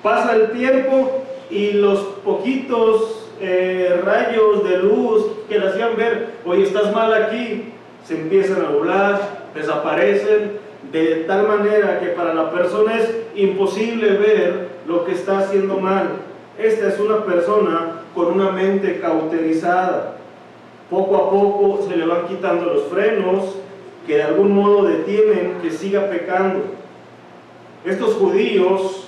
Pasa 0.04 0.36
el 0.36 0.52
tiempo 0.52 1.24
y 1.50 1.72
los 1.74 2.00
poquitos 2.26 3.30
eh, 3.40 4.02
rayos 4.04 4.68
de 4.68 4.78
luz 4.78 5.26
que 5.48 5.60
le 5.60 5.70
hacían 5.70 5.96
ver, 5.96 6.36
oye, 6.46 6.64
estás 6.64 6.94
mal 6.94 7.14
aquí, 7.14 7.72
se 8.06 8.20
empiezan 8.20 8.66
a 8.66 8.70
volar, 8.70 9.46
desaparecen, 9.56 10.60
de 10.92 11.24
tal 11.28 11.48
manera 11.48 12.00
que 12.00 12.08
para 12.08 12.34
la 12.34 12.52
persona 12.52 12.98
es 12.98 13.16
imposible 13.36 14.18
ver 14.18 14.70
lo 14.88 15.06
que 15.06 15.12
está 15.12 15.40
haciendo 15.40 15.80
mal. 15.80 16.10
Esta 16.58 16.88
es 16.88 17.00
una 17.00 17.24
persona 17.26 18.02
con 18.16 18.34
una 18.34 18.52
mente 18.52 19.00
cauterizada. 19.00 20.18
Poco 20.90 21.16
a 21.16 21.30
poco 21.30 21.86
se 21.88 21.96
le 21.96 22.06
van 22.06 22.28
quitando 22.28 22.74
los 22.74 22.86
frenos, 22.86 23.58
que 24.08 24.16
de 24.16 24.24
algún 24.24 24.54
modo 24.56 24.86
detienen 24.86 25.60
que 25.62 25.70
siga 25.70 26.10
pecando. 26.10 26.64
Estos 27.86 28.16
judíos, 28.16 29.08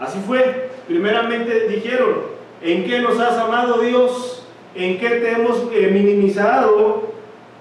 así 0.00 0.18
fue, 0.26 0.70
primeramente 0.88 1.68
dijeron, 1.68 2.22
¿en 2.60 2.84
qué 2.84 3.00
nos 3.00 3.20
has 3.20 3.38
amado 3.38 3.80
Dios? 3.80 4.44
¿En 4.74 4.98
qué 4.98 5.08
te 5.08 5.32
hemos 5.32 5.62
eh, 5.72 5.88
minimizado? 5.92 7.12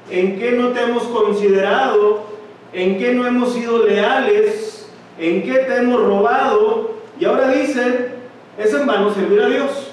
¿En 0.10 0.40
qué 0.40 0.52
no 0.54 0.70
te 0.70 0.82
hemos 0.82 1.04
considerado? 1.04 2.31
¿En 2.74 2.98
qué 2.98 3.14
no 3.14 3.28
hemos 3.28 3.54
sido 3.54 3.86
leales? 3.86 4.90
¿En 5.20 5.44
qué 5.44 5.60
te 5.60 5.78
hemos 5.78 6.02
robado? 6.04 6.92
Y 7.20 7.26
ahora 7.26 7.50
dicen, 7.50 8.14
es 8.58 8.74
en 8.74 8.86
vano 8.86 9.14
servir 9.14 9.42
a 9.42 9.48
Dios. 9.48 9.92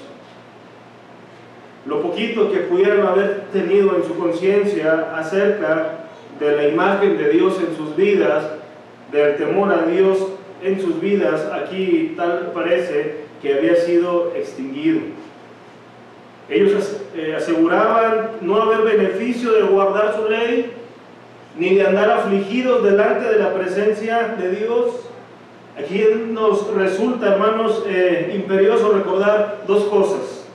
Lo 1.85 2.01
poquito 2.01 2.51
que 2.51 2.59
pudieran 2.59 3.05
haber 3.05 3.45
tenido 3.51 3.95
en 3.95 4.03
su 4.03 4.17
conciencia 4.17 5.15
acerca 5.15 6.05
de 6.39 6.55
la 6.55 6.67
imagen 6.67 7.17
de 7.17 7.29
Dios 7.29 7.57
en 7.59 7.75
sus 7.75 7.95
vidas, 7.95 8.45
del 9.11 9.37
temor 9.37 9.73
a 9.73 9.83
Dios 9.83 10.19
en 10.61 10.79
sus 10.79 10.99
vidas, 11.01 11.47
aquí 11.51 12.13
tal 12.15 12.51
parece 12.53 13.25
que 13.41 13.55
había 13.55 13.75
sido 13.75 14.33
extinguido. 14.35 14.99
Ellos 16.49 16.97
eh, 17.15 17.35
aseguraban 17.35 18.31
no 18.41 18.61
haber 18.61 18.97
beneficio 18.97 19.53
de 19.53 19.61
guardar 19.63 20.15
su 20.15 20.29
ley, 20.29 20.71
ni 21.55 21.75
de 21.75 21.87
andar 21.87 22.09
afligidos 22.09 22.83
delante 22.83 23.29
de 23.29 23.39
la 23.39 23.53
presencia 23.53 24.35
de 24.39 24.51
Dios. 24.51 24.87
Aquí 25.77 26.03
nos 26.31 26.73
resulta, 26.73 27.33
hermanos, 27.33 27.83
eh, 27.87 28.33
imperioso 28.35 28.91
recordar 28.91 29.61
dos 29.67 29.83
cosas. 29.85 30.45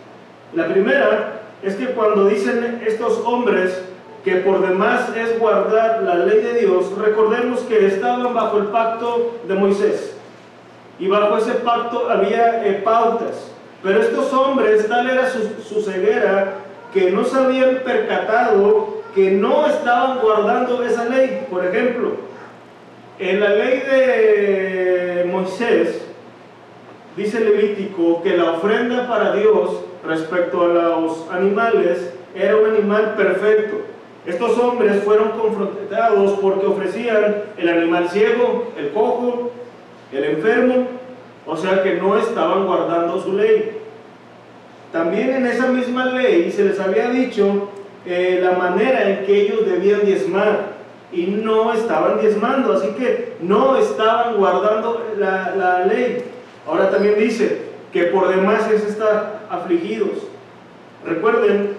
La 0.54 0.68
primera 0.68 1.40
es 1.62 1.74
que 1.76 1.86
cuando 1.86 2.26
dicen 2.26 2.82
estos 2.86 3.20
hombres, 3.24 3.82
que 4.24 4.36
por 4.36 4.66
demás 4.66 5.10
es 5.16 5.38
guardar 5.38 6.02
la 6.02 6.14
ley 6.16 6.40
de 6.40 6.60
Dios, 6.60 6.96
recordemos 6.98 7.60
que 7.60 7.86
estaban 7.86 8.32
bajo 8.32 8.58
el 8.58 8.66
pacto 8.66 9.36
de 9.46 9.54
Moisés. 9.54 10.16
Y 10.98 11.08
bajo 11.08 11.36
ese 11.36 11.52
pacto 11.52 12.08
había 12.08 12.66
eh, 12.66 12.80
pautas. 12.84 13.50
Pero 13.82 14.00
estos 14.00 14.32
hombres, 14.32 14.88
tal 14.88 15.10
era 15.10 15.28
su, 15.28 15.82
ceguera, 15.82 16.54
que 16.92 17.10
no 17.10 17.24
se 17.24 17.36
habían 17.36 17.80
percatado 17.84 18.93
que 19.14 19.30
no 19.30 19.66
estaban 19.66 20.18
guardando 20.20 20.84
esa 20.84 21.04
ley. 21.04 21.46
Por 21.50 21.64
ejemplo, 21.64 22.12
en 23.18 23.40
la 23.40 23.50
ley 23.50 23.80
de 23.80 25.28
Moisés, 25.30 26.02
dice 27.16 27.40
Levítico 27.40 28.22
que 28.22 28.36
la 28.36 28.52
ofrenda 28.52 29.08
para 29.08 29.34
Dios 29.36 29.84
respecto 30.04 30.62
a 30.62 30.68
los 30.68 31.30
animales 31.30 32.12
era 32.34 32.56
un 32.56 32.70
animal 32.70 33.14
perfecto. 33.16 33.76
Estos 34.26 34.58
hombres 34.58 35.04
fueron 35.04 35.30
confrontados 35.30 36.38
porque 36.40 36.66
ofrecían 36.66 37.36
el 37.56 37.68
animal 37.68 38.08
ciego, 38.08 38.72
el 38.76 38.90
cojo, 38.90 39.52
el 40.12 40.24
enfermo, 40.24 40.86
o 41.46 41.56
sea 41.56 41.82
que 41.82 41.94
no 41.94 42.18
estaban 42.18 42.66
guardando 42.66 43.20
su 43.20 43.34
ley. 43.34 43.78
También 44.90 45.30
en 45.34 45.46
esa 45.46 45.66
misma 45.66 46.06
ley 46.06 46.50
se 46.50 46.64
les 46.64 46.80
había 46.80 47.10
dicho 47.10 47.68
eh, 48.06 48.40
la 48.42 48.52
manera 48.52 49.08
en 49.10 49.26
que 49.26 49.42
ellos 49.42 49.66
debían 49.66 50.04
diezmar 50.04 50.74
y 51.12 51.26
no 51.26 51.72
estaban 51.72 52.20
diezmando, 52.20 52.72
así 52.72 52.88
que 52.98 53.34
no 53.40 53.76
estaban 53.76 54.36
guardando 54.36 55.14
la, 55.18 55.54
la 55.56 55.86
ley. 55.86 56.24
Ahora 56.66 56.90
también 56.90 57.18
dice 57.18 57.62
que 57.92 58.04
por 58.04 58.28
demás 58.28 58.70
es 58.70 58.84
estar 58.84 59.46
afligidos. 59.48 60.26
Recuerden 61.06 61.76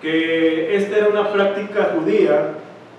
que 0.00 0.76
esta 0.76 0.96
era 0.98 1.08
una 1.08 1.32
práctica 1.32 1.94
judía, 1.94 2.54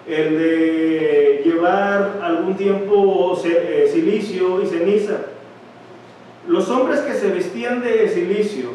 el 0.08 0.38
de 0.38 1.42
llevar 1.46 2.20
algún 2.22 2.56
tiempo 2.56 3.40
eh, 3.46 3.90
silicio 3.92 4.62
y 4.62 4.68
ceniza. 4.68 5.18
Los 6.48 6.70
hombres 6.70 7.00
que 7.02 7.14
se 7.14 7.30
vestían 7.30 7.82
de 7.82 8.08
silicio 8.10 8.70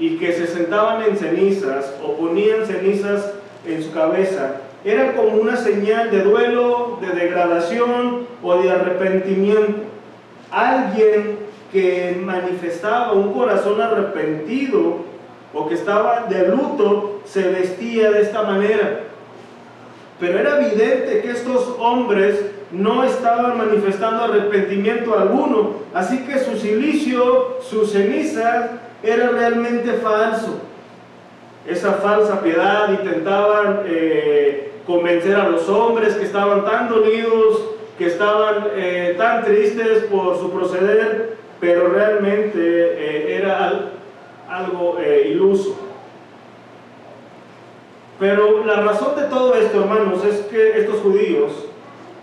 y 0.00 0.16
que 0.16 0.32
se 0.32 0.46
sentaban 0.46 1.02
en 1.02 1.16
cenizas 1.18 1.94
o 2.02 2.14
ponían 2.14 2.66
cenizas 2.66 3.32
en 3.66 3.82
su 3.82 3.92
cabeza, 3.92 4.56
era 4.82 5.14
como 5.14 5.36
una 5.36 5.58
señal 5.58 6.10
de 6.10 6.22
duelo, 6.22 6.98
de 7.02 7.08
degradación 7.08 8.26
o 8.42 8.56
de 8.56 8.70
arrepentimiento. 8.70 9.82
Alguien 10.50 11.38
que 11.70 12.18
manifestaba 12.24 13.12
un 13.12 13.34
corazón 13.34 13.80
arrepentido 13.80 15.04
o 15.52 15.68
que 15.68 15.74
estaba 15.74 16.26
de 16.30 16.48
luto 16.48 17.20
se 17.26 17.42
vestía 17.42 18.10
de 18.10 18.22
esta 18.22 18.42
manera. 18.42 19.00
Pero 20.18 20.38
era 20.38 20.64
evidente 20.64 21.20
que 21.20 21.30
estos 21.30 21.76
hombres 21.78 22.40
no 22.72 23.04
estaban 23.04 23.58
manifestando 23.58 24.24
arrepentimiento 24.24 25.18
alguno, 25.18 25.80
así 25.92 26.18
que 26.24 26.38
su 26.38 26.56
silicio, 26.56 27.58
su 27.60 27.84
ceniza, 27.84 28.80
era 29.02 29.28
realmente 29.30 29.92
falso. 29.94 30.60
Esa 31.66 31.92
falsa 31.94 32.40
piedad 32.40 32.90
intentaban 32.90 33.82
eh, 33.86 34.72
convencer 34.86 35.36
a 35.36 35.48
los 35.48 35.68
hombres 35.68 36.14
que 36.14 36.24
estaban 36.24 36.64
tan 36.64 36.88
dolidos, 36.88 37.60
que 37.98 38.06
estaban 38.06 38.68
eh, 38.74 39.14
tan 39.18 39.44
tristes 39.44 40.04
por 40.04 40.38
su 40.38 40.50
proceder, 40.50 41.36
pero 41.60 41.88
realmente 41.88 42.58
eh, 42.58 43.36
era 43.36 43.90
algo 44.48 44.98
eh, 44.98 45.28
iluso. 45.32 45.76
Pero 48.18 48.64
la 48.64 48.80
razón 48.80 49.16
de 49.16 49.24
todo 49.24 49.54
esto, 49.54 49.80
hermanos, 49.80 50.24
es 50.24 50.40
que 50.46 50.78
estos 50.80 51.00
judíos 51.00 51.52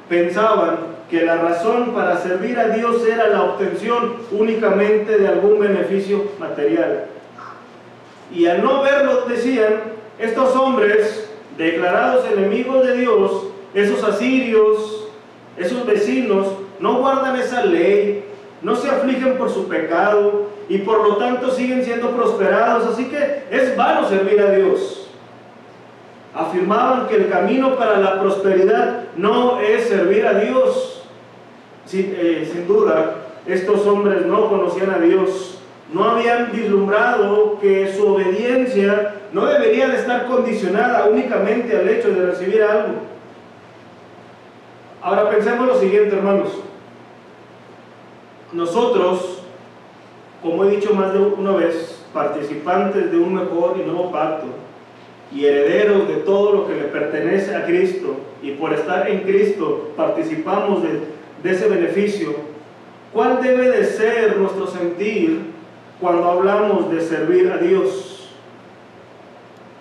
pensaban 0.09 0.96
que 1.09 1.25
la 1.25 1.37
razón 1.37 1.93
para 1.93 2.17
servir 2.17 2.59
a 2.59 2.69
Dios 2.69 3.05
era 3.05 3.27
la 3.27 3.43
obtención 3.43 4.15
únicamente 4.31 5.17
de 5.17 5.27
algún 5.27 5.59
beneficio 5.59 6.31
material. 6.39 7.05
Y 8.33 8.45
al 8.45 8.61
no 8.61 8.81
verlo, 8.81 9.21
decían, 9.27 9.75
estos 10.19 10.55
hombres 10.55 11.29
declarados 11.57 12.25
enemigos 12.31 12.85
de 12.85 12.97
Dios, 12.97 13.47
esos 13.73 14.03
asirios, 14.03 15.07
esos 15.55 15.85
vecinos, 15.85 16.47
no 16.79 16.99
guardan 16.99 17.37
esa 17.37 17.65
ley, 17.65 18.25
no 18.61 18.75
se 18.75 18.89
afligen 18.89 19.37
por 19.37 19.49
su 19.49 19.67
pecado 19.67 20.47
y 20.67 20.79
por 20.79 21.07
lo 21.07 21.17
tanto 21.17 21.51
siguen 21.51 21.83
siendo 21.83 22.11
prosperados. 22.11 22.85
Así 22.85 23.05
que 23.05 23.43
es 23.49 23.75
vano 23.77 24.09
servir 24.09 24.41
a 24.41 24.51
Dios. 24.51 25.07
Afirmaban 26.35 27.07
que 27.07 27.15
el 27.15 27.29
camino 27.29 27.75
para 27.75 27.97
la 27.99 28.19
prosperidad 28.19 29.05
no 29.15 29.59
es 29.59 29.87
servir 29.87 30.27
a 30.27 30.33
Dios. 30.33 30.96
Sin, 31.87 32.13
eh, 32.17 32.47
sin 32.51 32.67
duda, 32.67 33.15
estos 33.45 33.87
hombres 33.87 34.25
no 34.25 34.49
conocían 34.49 34.91
a 34.91 34.99
Dios, 34.99 35.59
no 35.93 36.03
habían 36.03 36.51
vislumbrado 36.51 37.57
que 37.59 37.93
su 37.93 38.05
obediencia 38.07 39.15
no 39.31 39.45
debería 39.45 39.87
de 39.87 39.97
estar 39.97 40.27
condicionada 40.27 41.05
únicamente 41.05 41.75
al 41.75 41.87
hecho 41.87 42.09
de 42.09 42.25
recibir 42.25 42.61
algo. 42.61 42.95
Ahora 45.01 45.29
pensemos 45.29 45.65
lo 45.65 45.79
siguiente, 45.79 46.15
hermanos. 46.15 46.49
Nosotros, 48.51 49.43
como 50.41 50.65
he 50.65 50.71
dicho 50.71 50.93
más 50.93 51.13
de 51.13 51.19
una 51.19 51.51
vez, 51.51 52.03
participantes 52.13 53.11
de 53.11 53.17
un 53.17 53.35
mejor 53.35 53.77
y 53.77 53.83
nuevo 53.83 54.11
pacto 54.11 54.47
y 55.31 55.45
herederos 55.45 56.07
de 56.07 56.15
todo 56.15 56.53
lo 56.53 56.67
que 56.67 56.75
le 56.75 56.85
pertenece 56.85 57.55
a 57.55 57.65
Cristo 57.65 58.15
y 58.41 58.51
por 58.51 58.73
estar 58.73 59.09
en 59.09 59.19
Cristo 59.21 59.91
participamos 59.95 60.83
de, 60.83 61.01
de 61.43 61.51
ese 61.51 61.67
beneficio, 61.67 62.35
¿cuál 63.13 63.41
debe 63.41 63.69
de 63.69 63.85
ser 63.85 64.37
nuestro 64.37 64.67
sentir 64.67 65.41
cuando 65.99 66.29
hablamos 66.29 66.91
de 66.91 67.01
servir 67.01 67.51
a 67.51 67.57
Dios? 67.57 68.29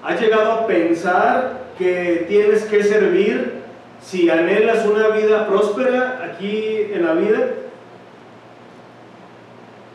¿Has 0.02 0.20
llegado 0.20 0.52
a 0.52 0.66
pensar 0.66 1.66
que 1.78 2.26
tienes 2.28 2.64
que 2.64 2.82
servir 2.84 3.62
si 4.00 4.30
anhelas 4.30 4.86
una 4.86 5.08
vida 5.08 5.48
próspera 5.48 6.30
aquí 6.32 6.88
en 6.92 7.04
la 7.04 7.14
vida? 7.14 7.50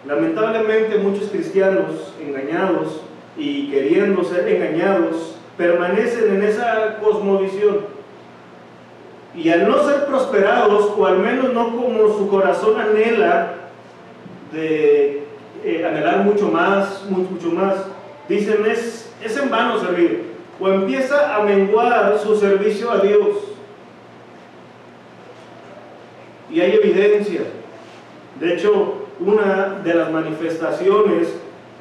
Lamentablemente 0.06 0.98
muchos 0.98 1.30
cristianos 1.30 2.14
engañados 2.20 3.02
y 3.38 3.70
queriendo 3.70 4.24
ser 4.24 4.48
engañados 4.48 5.36
permanecen 5.58 6.36
en 6.36 6.44
esa 6.44 6.98
cosmovisión. 7.02 8.01
Y 9.36 9.50
al 9.50 9.68
no 9.68 9.84
ser 9.88 10.06
prosperados, 10.06 10.92
o 10.98 11.06
al 11.06 11.20
menos 11.20 11.54
no 11.54 11.76
como 11.76 12.18
su 12.18 12.28
corazón 12.30 12.80
anhela, 12.80 13.54
de 14.52 15.24
eh, 15.64 15.86
anhelar 15.86 16.26
mucho 16.26 16.50
más, 16.50 17.06
mucho, 17.10 17.48
más, 17.48 17.76
dicen 18.28 18.66
es, 18.66 19.10
es 19.24 19.38
en 19.38 19.50
vano 19.50 19.80
servir. 19.80 20.32
O 20.60 20.68
empieza 20.68 21.36
a 21.36 21.44
menguar 21.44 22.20
su 22.20 22.36
servicio 22.36 22.92
a 22.92 23.00
Dios. 23.00 23.38
Y 26.50 26.60
hay 26.60 26.76
evidencia. 26.76 27.42
De 28.40 28.54
hecho, 28.54 29.06
una 29.20 29.80
de 29.84 29.94
las 29.94 30.12
manifestaciones 30.12 31.30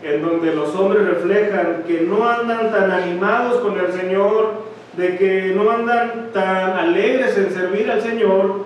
en 0.03 0.23
donde 0.23 0.55
los 0.55 0.75
hombres 0.77 1.07
reflejan 1.07 1.85
que 1.87 2.03
no 2.03 2.27
andan 2.29 2.71
tan 2.71 2.91
animados 2.91 3.61
con 3.61 3.79
el 3.79 3.93
Señor, 3.93 4.70
de 4.97 5.17
que 5.17 5.53
no 5.55 5.71
andan 5.71 6.31
tan 6.33 6.73
alegres 6.73 7.37
en 7.39 7.53
servir 7.53 7.91
al 7.91 8.03
Señor 8.03 8.65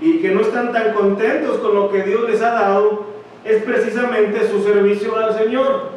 y 0.00 0.18
que 0.18 0.30
no 0.30 0.40
están 0.40 0.72
tan 0.72 0.92
contentos 0.94 1.58
con 1.58 1.74
lo 1.74 1.90
que 1.90 2.02
Dios 2.02 2.28
les 2.28 2.42
ha 2.42 2.50
dado, 2.50 3.04
es 3.44 3.62
precisamente 3.62 4.48
su 4.48 4.62
servicio 4.62 5.16
al 5.16 5.36
Señor. 5.36 5.90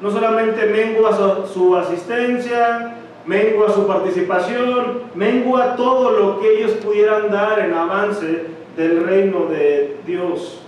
No 0.00 0.10
solamente 0.10 0.66
mengua 0.66 1.44
su 1.52 1.76
asistencia, 1.76 2.94
mengua 3.26 3.70
su 3.70 3.86
participación, 3.86 5.02
mengua 5.14 5.76
todo 5.76 6.12
lo 6.12 6.40
que 6.40 6.58
ellos 6.58 6.72
pudieran 6.72 7.30
dar 7.30 7.58
en 7.58 7.74
avance 7.74 8.46
del 8.76 9.04
reino 9.04 9.46
de 9.46 9.96
Dios. 10.06 10.62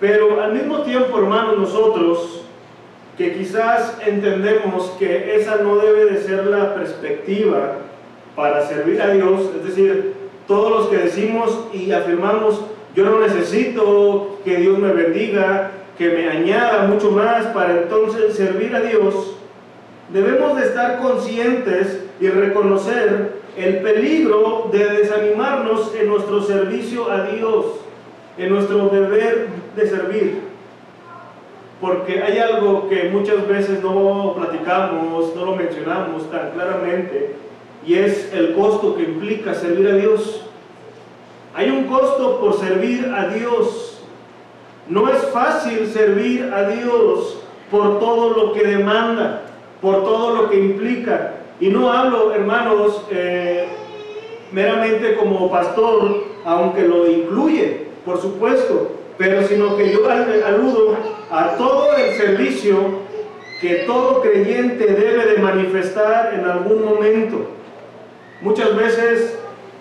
Pero 0.00 0.42
al 0.42 0.52
mismo 0.52 0.78
tiempo, 0.82 1.18
hermanos, 1.18 1.58
nosotros 1.58 2.43
que 3.16 3.34
quizás 3.34 3.96
entendemos 4.04 4.90
que 4.98 5.36
esa 5.36 5.56
no 5.56 5.76
debe 5.76 6.06
de 6.06 6.20
ser 6.20 6.46
la 6.46 6.74
perspectiva 6.74 7.76
para 8.34 8.66
servir 8.66 9.00
a 9.00 9.10
Dios, 9.10 9.50
es 9.56 9.64
decir, 9.64 10.14
todos 10.48 10.70
los 10.70 10.88
que 10.88 11.04
decimos 11.04 11.66
y 11.72 11.92
afirmamos, 11.92 12.60
yo 12.94 13.04
no 13.04 13.20
necesito 13.20 14.38
que 14.44 14.56
Dios 14.56 14.78
me 14.78 14.92
bendiga, 14.92 15.70
que 15.96 16.08
me 16.08 16.28
añada 16.28 16.86
mucho 16.86 17.10
más 17.12 17.46
para 17.46 17.82
entonces 17.82 18.34
servir 18.34 18.74
a 18.74 18.80
Dios, 18.80 19.36
debemos 20.12 20.56
de 20.58 20.66
estar 20.66 20.98
conscientes 20.98 22.00
y 22.20 22.28
reconocer 22.28 23.44
el 23.56 23.78
peligro 23.78 24.68
de 24.72 24.84
desanimarnos 24.84 25.94
en 25.94 26.08
nuestro 26.08 26.42
servicio 26.42 27.10
a 27.10 27.26
Dios 27.26 27.84
en 28.36 28.50
nuestro 28.50 28.88
deber 28.88 29.46
de 29.76 29.88
servir. 29.88 30.53
Porque 31.80 32.22
hay 32.22 32.38
algo 32.38 32.88
que 32.88 33.10
muchas 33.10 33.46
veces 33.46 33.82
no 33.82 34.34
platicamos, 34.36 35.34
no 35.34 35.44
lo 35.44 35.56
mencionamos 35.56 36.30
tan 36.30 36.52
claramente, 36.52 37.34
y 37.86 37.94
es 37.94 38.32
el 38.32 38.54
costo 38.54 38.96
que 38.96 39.02
implica 39.02 39.54
servir 39.54 39.88
a 39.88 39.96
Dios. 39.96 40.42
Hay 41.54 41.70
un 41.70 41.84
costo 41.84 42.40
por 42.40 42.58
servir 42.58 43.12
a 43.14 43.28
Dios. 43.28 44.02
No 44.88 45.08
es 45.08 45.18
fácil 45.28 45.86
servir 45.86 46.50
a 46.52 46.68
Dios 46.68 47.38
por 47.70 47.98
todo 48.00 48.30
lo 48.30 48.52
que 48.52 48.66
demanda, 48.66 49.42
por 49.80 50.04
todo 50.04 50.34
lo 50.34 50.50
que 50.50 50.58
implica. 50.58 51.34
Y 51.60 51.68
no 51.68 51.92
hablo, 51.92 52.32
hermanos, 52.32 53.02
eh, 53.10 53.66
meramente 54.52 55.16
como 55.16 55.50
pastor, 55.50 56.24
aunque 56.44 56.82
lo 56.82 57.10
incluye, 57.10 57.88
por 58.04 58.20
supuesto, 58.20 58.92
pero 59.18 59.46
sino 59.46 59.76
que 59.76 59.92
yo 59.92 60.08
aludo 60.08 60.96
a 61.30 61.56
todo 61.56 61.96
el 61.96 62.14
servicio 62.14 63.04
que 63.60 63.84
todo 63.86 64.20
creyente 64.20 64.86
debe 64.86 65.26
de 65.26 65.38
manifestar 65.38 66.34
en 66.34 66.44
algún 66.44 66.84
momento. 66.84 67.36
Muchas 68.42 68.76
veces 68.76 69.38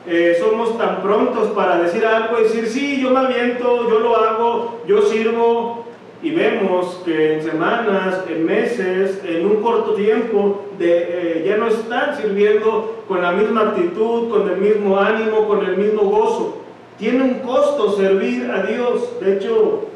eh, 0.08 0.38
somos 0.40 0.78
tan 0.78 1.02
prontos 1.02 1.50
para 1.50 1.80
decir 1.80 2.06
algo 2.06 2.40
y 2.40 2.44
decir, 2.44 2.68
sí, 2.68 3.02
yo 3.02 3.10
me 3.10 3.20
aviento, 3.20 3.90
yo 3.90 4.00
lo 4.00 4.16
hago, 4.16 4.82
yo 4.88 5.02
sirvo, 5.02 5.84
y 6.24 6.32
vemos 6.32 7.02
que 7.04 7.34
en 7.34 7.44
semanas, 7.44 8.24
en 8.30 8.46
meses, 8.46 9.22
en 9.28 9.46
un 9.46 9.62
corto 9.62 9.94
tiempo, 9.94 10.64
eh, 10.80 11.44
ya 11.46 11.58
no 11.58 11.68
están 11.68 12.16
sirviendo 12.16 13.04
con 13.10 13.22
la 13.22 13.34
misma 13.34 13.64
actitud, 13.64 14.30
con 14.30 14.50
el 14.50 14.56
mismo 14.56 14.98
ánimo, 14.98 15.46
con 15.50 15.66
el 15.66 15.76
mismo 15.76 16.04
gozo. 16.04 16.63
Tiene 16.98 17.24
un 17.24 17.34
costo 17.40 17.96
servir 17.96 18.50
a 18.52 18.64
Dios. 18.64 19.20
De 19.20 19.38
hecho, 19.38 19.88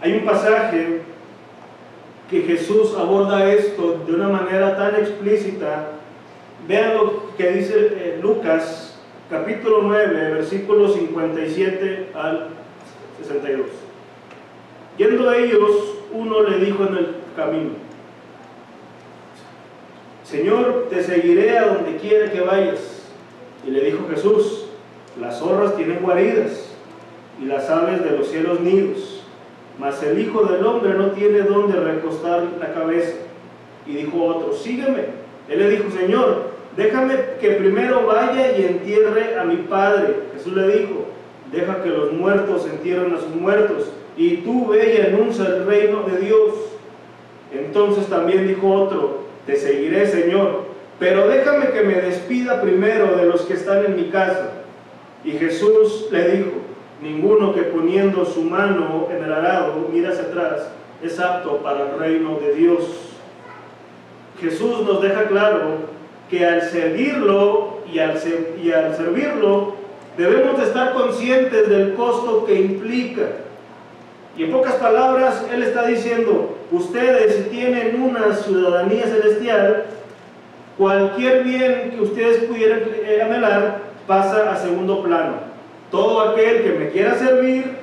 hay 0.00 0.14
un 0.14 0.24
pasaje 0.24 1.02
que 2.30 2.42
Jesús 2.42 2.94
aborda 2.96 3.52
esto 3.52 4.02
de 4.06 4.14
una 4.14 4.28
manera 4.28 4.76
tan 4.76 4.94
explícita. 4.96 5.92
Vean 6.66 6.94
lo 6.96 7.34
que 7.36 7.50
dice 7.50 7.74
eh, 7.74 8.18
Lucas 8.22 8.98
capítulo 9.28 9.82
9, 9.82 10.34
versículos 10.34 10.94
57 10.94 12.08
al 12.14 12.48
62. 13.22 13.66
Yendo 14.96 15.30
a 15.30 15.36
ellos, 15.36 15.70
uno 16.12 16.42
le 16.42 16.64
dijo 16.64 16.84
en 16.86 16.96
el 16.96 17.06
camino, 17.36 17.70
Señor, 20.24 20.86
te 20.90 21.02
seguiré 21.02 21.58
a 21.58 21.66
donde 21.66 21.96
quiera 21.96 22.30
que 22.30 22.40
vayas. 22.40 23.08
Y 23.66 23.70
le 23.70 23.84
dijo 23.84 24.06
Jesús, 24.08 24.66
las 25.18 25.38
zorras 25.38 25.76
tienen 25.76 26.00
guaridas 26.00 26.70
y 27.40 27.46
las 27.46 27.68
aves 27.70 28.04
de 28.04 28.18
los 28.18 28.28
cielos 28.28 28.60
nidos, 28.60 29.24
mas 29.78 30.02
el 30.02 30.18
Hijo 30.18 30.44
del 30.44 30.64
Hombre 30.64 30.94
no 30.94 31.12
tiene 31.12 31.40
donde 31.40 31.80
recostar 31.80 32.44
la 32.60 32.72
cabeza. 32.74 33.14
Y 33.86 33.94
dijo 33.94 34.22
otro, 34.22 34.52
sígueme. 34.52 35.04
Él 35.48 35.58
le 35.58 35.70
dijo, 35.70 35.90
Señor, 35.90 36.50
déjame 36.76 37.14
que 37.40 37.52
primero 37.52 38.06
vaya 38.06 38.56
y 38.56 38.64
entierre 38.64 39.38
a 39.38 39.44
mi 39.44 39.56
Padre. 39.56 40.16
Jesús 40.34 40.52
le 40.54 40.78
dijo, 40.78 41.06
deja 41.50 41.82
que 41.82 41.88
los 41.88 42.12
muertos 42.12 42.66
entierren 42.66 43.14
a 43.14 43.18
sus 43.18 43.34
muertos 43.34 43.90
y 44.16 44.38
tú 44.38 44.68
ve 44.68 44.96
y 44.96 45.06
anuncia 45.14 45.46
el 45.46 45.66
reino 45.66 46.02
de 46.02 46.18
Dios. 46.18 46.54
Entonces 47.52 48.06
también 48.06 48.46
dijo 48.46 48.72
otro, 48.72 49.20
te 49.46 49.56
seguiré 49.56 50.06
Señor, 50.06 50.64
pero 50.98 51.26
déjame 51.26 51.70
que 51.70 51.82
me 51.82 51.94
despida 51.94 52.60
primero 52.60 53.16
de 53.16 53.26
los 53.26 53.42
que 53.42 53.54
están 53.54 53.84
en 53.86 53.96
mi 53.96 54.10
casa. 54.10 54.59
Y 55.24 55.32
Jesús 55.32 56.08
le 56.10 56.30
dijo, 56.30 56.50
ninguno 57.02 57.54
que 57.54 57.62
poniendo 57.62 58.24
su 58.24 58.42
mano 58.42 59.08
en 59.10 59.24
el 59.24 59.32
arado 59.32 59.88
mira 59.92 60.10
hacia 60.10 60.24
atrás 60.24 60.70
es 61.02 61.18
apto 61.18 61.58
para 61.58 61.90
el 61.90 61.98
reino 61.98 62.38
de 62.38 62.54
Dios. 62.54 62.84
Jesús 64.40 64.82
nos 64.84 65.02
deja 65.02 65.24
claro 65.24 65.90
que 66.30 66.46
al 66.46 66.62
seguirlo 66.62 67.80
y 67.92 67.98
al, 67.98 68.18
y 68.62 68.72
al 68.72 68.96
servirlo 68.96 69.74
debemos 70.16 70.58
de 70.58 70.64
estar 70.64 70.94
conscientes 70.94 71.68
del 71.68 71.94
costo 71.94 72.44
que 72.46 72.54
implica 72.54 73.26
y 74.36 74.44
en 74.44 74.52
pocas 74.52 74.74
palabras, 74.74 75.44
Él 75.52 75.62
está 75.62 75.86
diciendo, 75.86 76.56
ustedes 76.70 77.50
tienen 77.50 78.00
una 78.00 78.34
ciudadanía 78.34 79.04
celestial, 79.04 79.84
cualquier 80.78 81.44
bien 81.44 81.90
que 81.90 82.00
ustedes 82.00 82.44
pudieran 82.44 82.80
anhelar 83.22 83.89
pasa 84.10 84.50
a 84.50 84.56
segundo 84.56 85.04
plano. 85.04 85.34
Todo 85.88 86.20
aquel 86.20 86.64
que 86.64 86.72
me 86.72 86.88
quiera 86.88 87.14
servir 87.14 87.76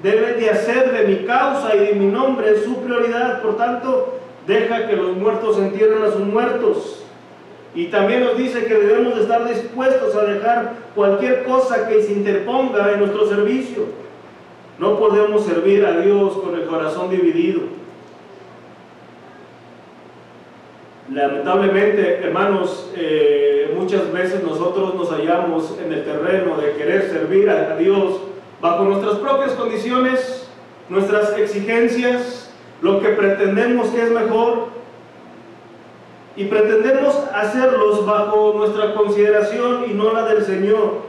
debe 0.00 0.34
de 0.34 0.48
hacer 0.48 0.92
de 0.92 1.08
mi 1.08 1.26
causa 1.26 1.74
y 1.74 1.80
de 1.80 1.94
mi 1.94 2.06
nombre 2.06 2.62
su 2.62 2.76
prioridad. 2.82 3.42
Por 3.42 3.56
tanto, 3.56 4.20
deja 4.46 4.86
que 4.86 4.94
los 4.94 5.16
muertos 5.16 5.58
entierren 5.58 6.04
a 6.04 6.12
sus 6.12 6.20
muertos. 6.20 7.02
Y 7.74 7.86
también 7.86 8.20
nos 8.20 8.36
dice 8.36 8.64
que 8.64 8.74
debemos 8.74 9.16
de 9.16 9.22
estar 9.22 9.44
dispuestos 9.48 10.14
a 10.14 10.22
dejar 10.22 10.74
cualquier 10.94 11.42
cosa 11.42 11.88
que 11.88 12.00
se 12.00 12.12
interponga 12.12 12.92
en 12.92 13.00
nuestro 13.00 13.26
servicio. 13.26 13.86
No 14.78 15.00
podemos 15.00 15.44
servir 15.44 15.84
a 15.84 15.98
Dios 16.00 16.34
con 16.34 16.54
el 16.54 16.64
corazón 16.66 17.10
dividido. 17.10 17.62
Lamentablemente, 21.12 22.20
hermanos, 22.22 22.92
eh, 22.96 23.61
muchas 23.82 24.12
veces 24.12 24.44
nosotros 24.44 24.94
nos 24.94 25.10
hallamos 25.10 25.76
en 25.84 25.92
el 25.92 26.04
terreno 26.04 26.56
de 26.56 26.72
querer 26.72 27.10
servir 27.10 27.50
a 27.50 27.76
Dios 27.76 28.20
bajo 28.60 28.84
nuestras 28.84 29.16
propias 29.16 29.52
condiciones, 29.52 30.48
nuestras 30.88 31.36
exigencias, 31.36 32.50
lo 32.80 33.00
que 33.00 33.08
pretendemos 33.08 33.88
que 33.88 34.02
es 34.02 34.10
mejor, 34.10 34.68
y 36.36 36.44
pretendemos 36.44 37.14
hacerlos 37.34 38.06
bajo 38.06 38.54
nuestra 38.56 38.94
consideración 38.94 39.84
y 39.90 39.94
no 39.94 40.12
la 40.12 40.26
del 40.26 40.44
Señor. 40.44 41.02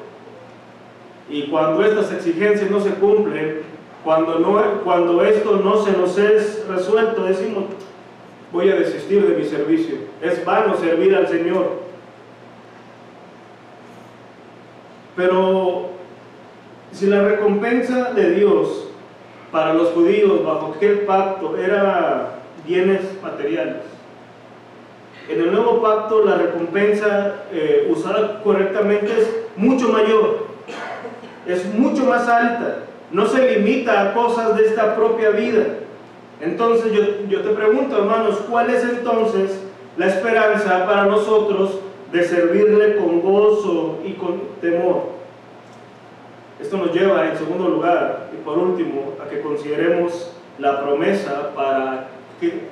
Y 1.29 1.43
cuando 1.43 1.85
estas 1.85 2.11
exigencias 2.11 2.71
no 2.71 2.81
se 2.81 2.89
cumplen, 2.95 3.61
cuando, 4.03 4.39
no, 4.39 4.61
cuando 4.83 5.23
esto 5.23 5.61
no 5.63 5.77
se 5.85 5.91
nos 5.93 6.17
es 6.17 6.67
resuelto, 6.67 7.23
decimos, 7.23 7.65
voy 8.51 8.69
a 8.69 8.75
desistir 8.75 9.25
de 9.25 9.37
mi 9.37 9.45
servicio. 9.45 9.95
Es 10.21 10.43
vano 10.43 10.75
servir 10.75 11.15
al 11.15 11.27
Señor. 11.27 11.92
Pero 15.15 15.89
si 16.91 17.07
la 17.07 17.23
recompensa 17.23 18.11
de 18.11 18.31
Dios 18.31 18.87
para 19.51 19.73
los 19.73 19.89
judíos 19.89 20.43
bajo 20.43 20.73
aquel 20.75 20.99
pacto 21.01 21.57
era 21.57 22.39
bienes 22.65 23.01
materiales, 23.21 23.83
en 25.29 25.39
el 25.39 25.51
nuevo 25.51 25.81
pacto 25.81 26.25
la 26.25 26.35
recompensa 26.35 27.43
eh, 27.51 27.87
usada 27.89 28.41
correctamente 28.43 29.07
es 29.07 29.29
mucho 29.55 29.89
mayor 29.89 30.53
es 31.45 31.73
mucho 31.73 32.05
más 32.05 32.27
alta, 32.27 32.85
no 33.11 33.25
se 33.27 33.57
limita 33.57 34.01
a 34.01 34.13
cosas 34.13 34.55
de 34.57 34.65
esta 34.65 34.95
propia 34.95 35.29
vida. 35.31 35.65
Entonces 36.41 36.91
yo, 36.91 37.27
yo 37.29 37.41
te 37.41 37.49
pregunto, 37.49 37.97
hermanos, 37.97 38.39
¿cuál 38.49 38.69
es 38.69 38.83
entonces 38.83 39.59
la 39.97 40.07
esperanza 40.07 40.85
para 40.85 41.05
nosotros 41.05 41.79
de 42.13 42.23
servirle 42.23 42.95
con 42.95 43.21
gozo 43.21 43.99
y 44.05 44.13
con 44.13 44.39
temor? 44.61 45.13
Esto 46.61 46.77
nos 46.77 46.93
lleva, 46.93 47.29
en 47.29 47.37
segundo 47.37 47.67
lugar, 47.67 48.29
y 48.31 48.37
por 48.45 48.57
último, 48.57 49.15
a 49.21 49.27
que 49.27 49.41
consideremos 49.41 50.31
la 50.59 50.81
promesa 50.81 51.53
para, 51.55 52.07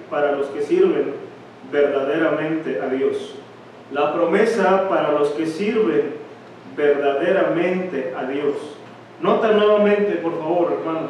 para 0.10 0.34
los 0.34 0.48
que 0.48 0.62
sirven 0.62 1.16
verdaderamente 1.72 2.80
a 2.80 2.88
Dios. 2.88 3.36
La 3.92 4.14
promesa 4.14 4.88
para 4.88 5.12
los 5.12 5.30
que 5.30 5.48
sirven 5.48 6.14
verdaderamente 6.78 8.14
a 8.16 8.26
Dios. 8.26 8.56
Nota 9.20 9.52
nuevamente, 9.52 10.14
por 10.18 10.38
favor, 10.38 10.74
hermano, 10.80 11.10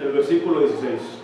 el 0.00 0.12
versículo 0.12 0.60
16. 0.60 1.23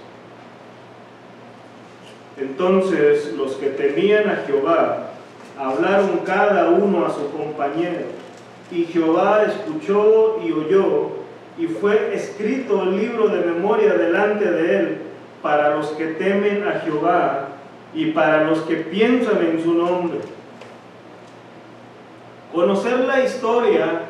Entonces 2.40 3.34
los 3.36 3.52
que 3.56 3.66
temían 3.66 4.30
a 4.30 4.44
Jehová 4.46 5.10
hablaron 5.58 6.20
cada 6.24 6.70
uno 6.70 7.04
a 7.04 7.10
su 7.10 7.30
compañero, 7.30 8.06
y 8.70 8.84
Jehová 8.84 9.44
escuchó 9.46 10.38
y 10.42 10.50
oyó, 10.50 11.10
y 11.58 11.66
fue 11.66 12.14
escrito 12.14 12.82
el 12.84 12.96
libro 12.96 13.28
de 13.28 13.40
memoria 13.40 13.92
delante 13.92 14.50
de 14.50 14.76
él 14.78 14.98
para 15.42 15.76
los 15.76 15.88
que 15.88 16.06
temen 16.06 16.66
a 16.66 16.80
Jehová 16.80 17.48
y 17.92 18.06
para 18.12 18.44
los 18.44 18.60
que 18.60 18.76
piensan 18.76 19.44
en 19.44 19.62
su 19.62 19.74
nombre. 19.74 20.20
Conocer 22.54 23.00
la 23.00 23.22
historia 23.22 24.02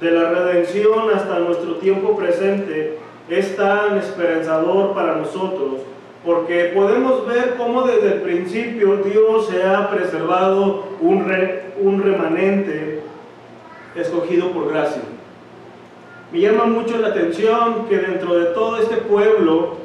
de 0.00 0.10
la 0.12 0.30
redención 0.30 1.10
hasta 1.12 1.40
nuestro 1.40 1.76
tiempo 1.76 2.16
presente 2.16 2.98
es 3.28 3.56
tan 3.56 3.98
esperanzador 3.98 4.94
para 4.94 5.16
nosotros 5.16 5.80
porque 6.24 6.72
podemos 6.74 7.26
ver 7.26 7.54
cómo 7.56 7.82
desde 7.82 8.14
el 8.14 8.22
principio 8.22 8.96
Dios 8.96 9.46
se 9.48 9.62
ha 9.62 9.90
preservado 9.90 10.84
un, 11.00 11.30
un 11.80 12.02
remanente 12.02 13.02
escogido 13.94 14.50
por 14.50 14.72
gracia. 14.72 15.02
Me 16.32 16.40
llama 16.40 16.64
mucho 16.64 16.96
la 16.98 17.08
atención 17.08 17.86
que 17.88 17.98
dentro 17.98 18.34
de 18.34 18.46
todo 18.46 18.78
este 18.78 18.96
pueblo, 18.96 19.76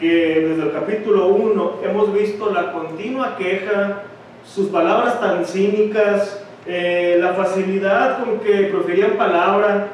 que 0.00 0.40
desde 0.48 0.62
el 0.62 0.72
capítulo 0.72 1.28
1 1.28 1.74
hemos 1.84 2.12
visto 2.14 2.50
la 2.50 2.72
continua 2.72 3.36
queja, 3.36 4.02
sus 4.44 4.68
palabras 4.68 5.20
tan 5.20 5.44
cínicas, 5.44 6.42
eh, 6.66 7.18
la 7.20 7.34
facilidad 7.34 8.24
con 8.24 8.40
que 8.40 8.68
proferían 8.72 9.12
palabra, 9.12 9.88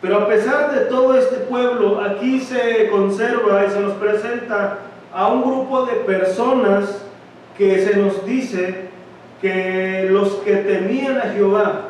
Pero 0.00 0.18
a 0.18 0.28
pesar 0.28 0.74
de 0.74 0.84
todo 0.86 1.16
este 1.16 1.36
pueblo, 1.36 2.00
aquí 2.02 2.38
se 2.38 2.90
conserva 2.90 3.64
y 3.64 3.70
se 3.70 3.80
nos 3.80 3.94
presenta 3.94 4.80
a 5.14 5.28
un 5.28 5.42
grupo 5.42 5.86
de 5.86 5.92
personas 5.92 7.04
que 7.56 7.86
se 7.86 7.96
nos 7.96 8.26
dice 8.26 8.88
que 9.40 10.08
los 10.10 10.34
que 10.44 10.56
temían 10.56 11.18
a 11.18 11.32
Jehová, 11.32 11.88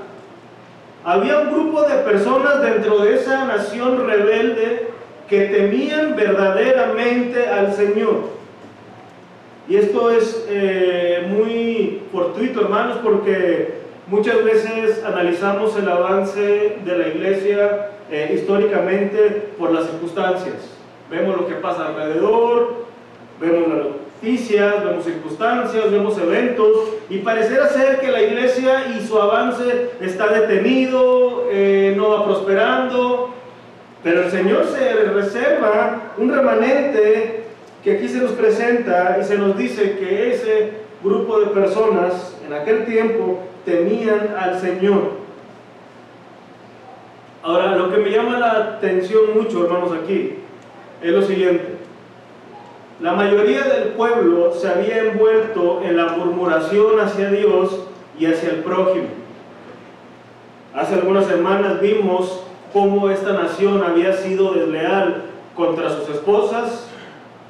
había 1.04 1.38
un 1.40 1.52
grupo 1.52 1.82
de 1.82 1.96
personas 1.98 2.60
dentro 2.60 2.98
de 2.98 3.14
esa 3.14 3.46
nación 3.46 4.06
rebelde 4.06 4.88
que 5.28 5.46
temían 5.46 6.16
verdaderamente 6.16 7.48
al 7.48 7.72
Señor. 7.72 8.34
Y 9.68 9.76
esto 9.76 10.10
es 10.10 10.44
eh, 10.50 11.26
muy 11.30 12.02
fortuito, 12.12 12.60
hermanos, 12.60 12.98
porque 13.02 13.74
muchas 14.06 14.44
veces 14.44 15.02
analizamos 15.02 15.74
el 15.78 15.88
avance 15.88 16.76
de 16.84 16.98
la 16.98 17.08
iglesia 17.08 17.88
eh, 18.10 18.32
históricamente 18.34 19.48
por 19.58 19.72
las 19.72 19.86
circunstancias. 19.86 20.56
Vemos 21.10 21.36
lo 21.36 21.46
que 21.46 21.54
pasa 21.54 21.86
alrededor, 21.86 22.84
vemos 23.40 23.68
las 23.68 23.86
noticias, 23.86 24.84
vemos 24.84 25.04
circunstancias, 25.04 25.90
vemos 25.90 26.18
eventos, 26.18 26.76
y 27.10 27.18
parecerá 27.18 27.68
ser 27.68 28.00
que 28.00 28.10
la 28.10 28.22
iglesia 28.22 28.94
y 28.96 29.06
su 29.06 29.20
avance 29.20 29.90
está 30.00 30.28
detenido, 30.28 31.46
eh, 31.50 31.94
no 31.96 32.10
va 32.10 32.24
prosperando, 32.24 33.30
pero 34.02 34.24
el 34.24 34.30
Señor 34.30 34.66
se 34.66 34.94
reserva 35.10 36.12
un 36.18 36.32
remanente 36.32 37.44
que 37.82 37.92
aquí 37.92 38.08
se 38.08 38.18
nos 38.18 38.32
presenta 38.32 39.18
y 39.20 39.24
se 39.24 39.36
nos 39.36 39.56
dice 39.56 39.96
que 39.98 40.32
ese 40.32 40.72
grupo 41.02 41.40
de 41.40 41.46
personas 41.48 42.34
en 42.46 42.54
aquel 42.54 42.86
tiempo 42.86 43.40
temían 43.64 44.34
al 44.38 44.58
Señor. 44.58 45.24
Ahora, 47.42 47.76
lo 47.76 47.90
que 47.90 47.98
me 47.98 48.10
llama 48.10 48.38
la 48.38 48.52
atención 48.52 49.34
mucho, 49.34 49.64
hermanos, 49.64 49.92
aquí, 49.92 50.36
es 51.02 51.10
lo 51.10 51.20
siguiente. 51.20 51.73
La 53.00 53.12
mayoría 53.12 53.62
del 53.62 53.88
pueblo 53.94 54.52
se 54.52 54.68
había 54.68 54.98
envuelto 54.98 55.80
en 55.82 55.96
la 55.96 56.12
murmuración 56.12 57.00
hacia 57.00 57.28
Dios 57.28 57.80
y 58.18 58.26
hacia 58.26 58.50
el 58.50 58.56
prójimo. 58.58 59.08
Hace 60.72 60.94
algunas 60.94 61.26
semanas 61.26 61.80
vimos 61.80 62.44
cómo 62.72 63.10
esta 63.10 63.32
nación 63.32 63.82
había 63.82 64.12
sido 64.12 64.52
desleal 64.52 65.22
contra 65.56 65.90
sus 65.90 66.08
esposas, 66.08 66.88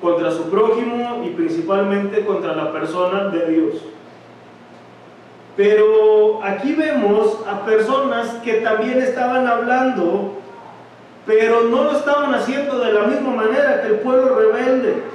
contra 0.01 0.31
su 0.31 0.45
prójimo 0.49 1.23
y 1.27 1.31
principalmente 1.31 2.25
contra 2.25 2.57
la 2.57 2.73
persona 2.73 3.29
de 3.29 3.47
Dios. 3.47 3.75
Pero 5.59 6.43
aquí 6.43 6.73
vemos 6.73 7.39
a 7.47 7.67
personas 7.67 8.29
que 8.43 8.55
también 8.55 8.99
estaban 8.99 9.47
hablando, 9.47 10.33
pero 11.27 11.65
no 11.65 11.85
lo 11.85 11.93
estaban 11.93 12.35
haciendo 12.35 12.79
de 12.79 12.93
la 12.93 13.03
misma 13.03 13.31
manera 13.31 13.83
que 13.83 13.89
el 13.89 13.95
pueblo 14.01 14.37
rebelde. 14.37 15.14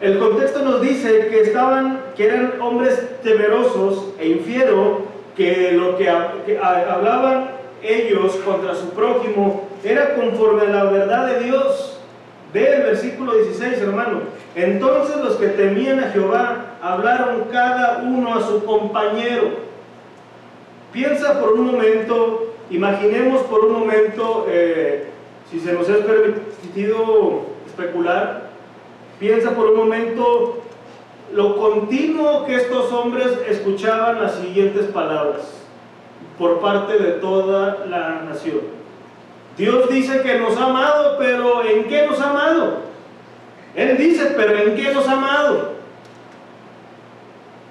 El 0.00 0.18
contexto 0.18 0.62
nos 0.62 0.82
dice 0.82 1.28
que 1.28 2.24
eran 2.26 2.60
hombres 2.60 3.20
temerosos 3.22 4.12
e 4.18 4.28
infiero, 4.28 5.06
que 5.36 5.72
lo 5.72 5.96
que, 5.96 6.08
hablaban 6.08 7.50
ellos 7.82 8.36
contra 8.44 8.74
su 8.74 8.90
prójimo 8.90 9.68
era 9.84 10.14
conforme 10.14 10.62
a 10.62 10.70
la 10.70 10.84
verdad 10.84 11.26
de 11.28 11.44
Dios. 11.44 11.98
Ve 12.52 12.74
el 12.74 12.82
versículo 12.82 13.34
16, 13.34 13.80
hermano. 13.80 14.20
Entonces 14.54 15.16
los 15.16 15.36
que 15.36 15.48
temían 15.48 16.00
a 16.00 16.10
Jehová 16.10 16.76
hablaron 16.82 17.44
cada 17.50 18.02
uno 18.02 18.34
a 18.34 18.42
su 18.42 18.64
compañero. 18.64 19.66
Piensa 20.92 21.40
por 21.40 21.52
un 21.54 21.66
momento, 21.66 22.54
imaginemos 22.70 23.42
por 23.42 23.64
un 23.66 23.72
momento, 23.80 24.46
eh, 24.48 25.08
si 25.50 25.60
se 25.60 25.72
nos 25.72 25.88
es 25.88 25.98
permitido 25.98 27.42
especular, 27.66 28.45
piensa 29.18 29.50
por 29.50 29.70
un 29.70 29.76
momento 29.76 30.62
lo 31.32 31.56
continuo 31.56 32.46
que 32.46 32.56
estos 32.56 32.92
hombres 32.92 33.26
escuchaban 33.48 34.22
las 34.22 34.36
siguientes 34.36 34.86
palabras 34.86 35.42
por 36.38 36.60
parte 36.60 36.98
de 36.98 37.12
toda 37.12 37.86
la 37.86 38.22
nación. 38.22 38.60
Dios 39.56 39.88
dice 39.88 40.20
que 40.22 40.38
nos 40.38 40.56
ha 40.58 40.66
amado, 40.66 41.16
pero 41.18 41.64
¿en 41.64 41.84
qué 41.84 42.06
nos 42.06 42.20
ha 42.20 42.30
amado? 42.30 42.78
Él 43.74 43.96
dice, 43.96 44.34
pero 44.36 44.56
¿en 44.58 44.76
qué 44.76 44.92
nos 44.92 45.08
ha 45.08 45.12
amado? 45.12 45.72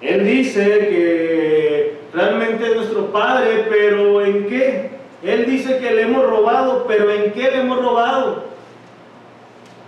Él 0.02 0.26
dice 0.26 0.64
que 0.64 1.98
realmente 2.14 2.68
es 2.68 2.76
nuestro 2.76 3.12
Padre, 3.12 3.68
pero 3.70 4.24
¿en 4.24 4.48
qué? 4.48 4.90
Él 5.24 5.46
dice 5.46 5.78
que 5.80 5.92
le 5.92 6.04
hemos 6.04 6.26
robado, 6.26 6.86
pero 6.88 7.10
¿en 7.12 7.32
qué 7.32 7.52
le 7.52 7.62
hemos 7.62 7.80
robado? 7.80 8.55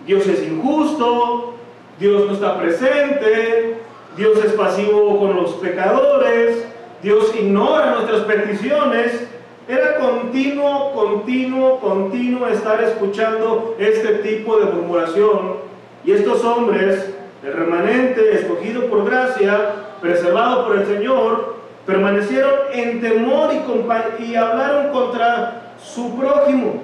Dios 0.08 0.26
es 0.26 0.48
injusto, 0.48 1.54
Dios 2.00 2.26
no 2.26 2.34
está 2.34 2.58
presente, 2.58 3.76
Dios 4.16 4.44
es 4.44 4.54
pasivo 4.54 5.20
con 5.20 5.36
los 5.36 5.52
pecadores, 5.56 6.66
Dios 7.04 7.36
ignora 7.36 7.92
nuestras 7.92 8.22
peticiones, 8.22 9.28
era 9.68 9.98
continuo, 9.98 10.94
continuo, 10.94 11.80
continuo 11.82 12.48
estar 12.48 12.82
escuchando 12.82 13.76
este 13.78 14.20
tipo 14.20 14.58
de 14.58 14.66
murmuración. 14.72 15.58
Y 16.06 16.14
estos 16.14 16.42
hombres, 16.46 17.14
el 17.44 17.54
remanente 17.54 18.34
escogido 18.34 18.86
por 18.86 19.04
gracia, 19.04 19.74
preservado 20.02 20.68
por 20.68 20.78
el 20.78 20.86
Señor, 20.86 21.56
permanecieron 21.86 22.54
en 22.72 23.02
temor 23.02 23.50
y, 23.54 24.24
y 24.24 24.36
hablaron 24.36 24.94
contra 24.94 25.74
su 25.84 26.18
prójimo, 26.18 26.82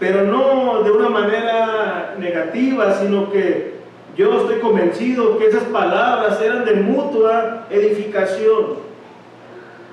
pero 0.00 0.24
no 0.24 0.82
de 0.82 0.90
una 0.90 1.10
manera 1.10 2.14
negativa, 2.18 2.94
sino 2.94 3.30
que 3.30 3.74
yo 4.16 4.40
estoy 4.40 4.58
convencido 4.58 5.36
que 5.38 5.46
esas 5.46 5.64
palabras 5.64 6.40
eran 6.40 6.64
de 6.64 6.74
mutua 6.74 7.66
edificación. 7.70 8.90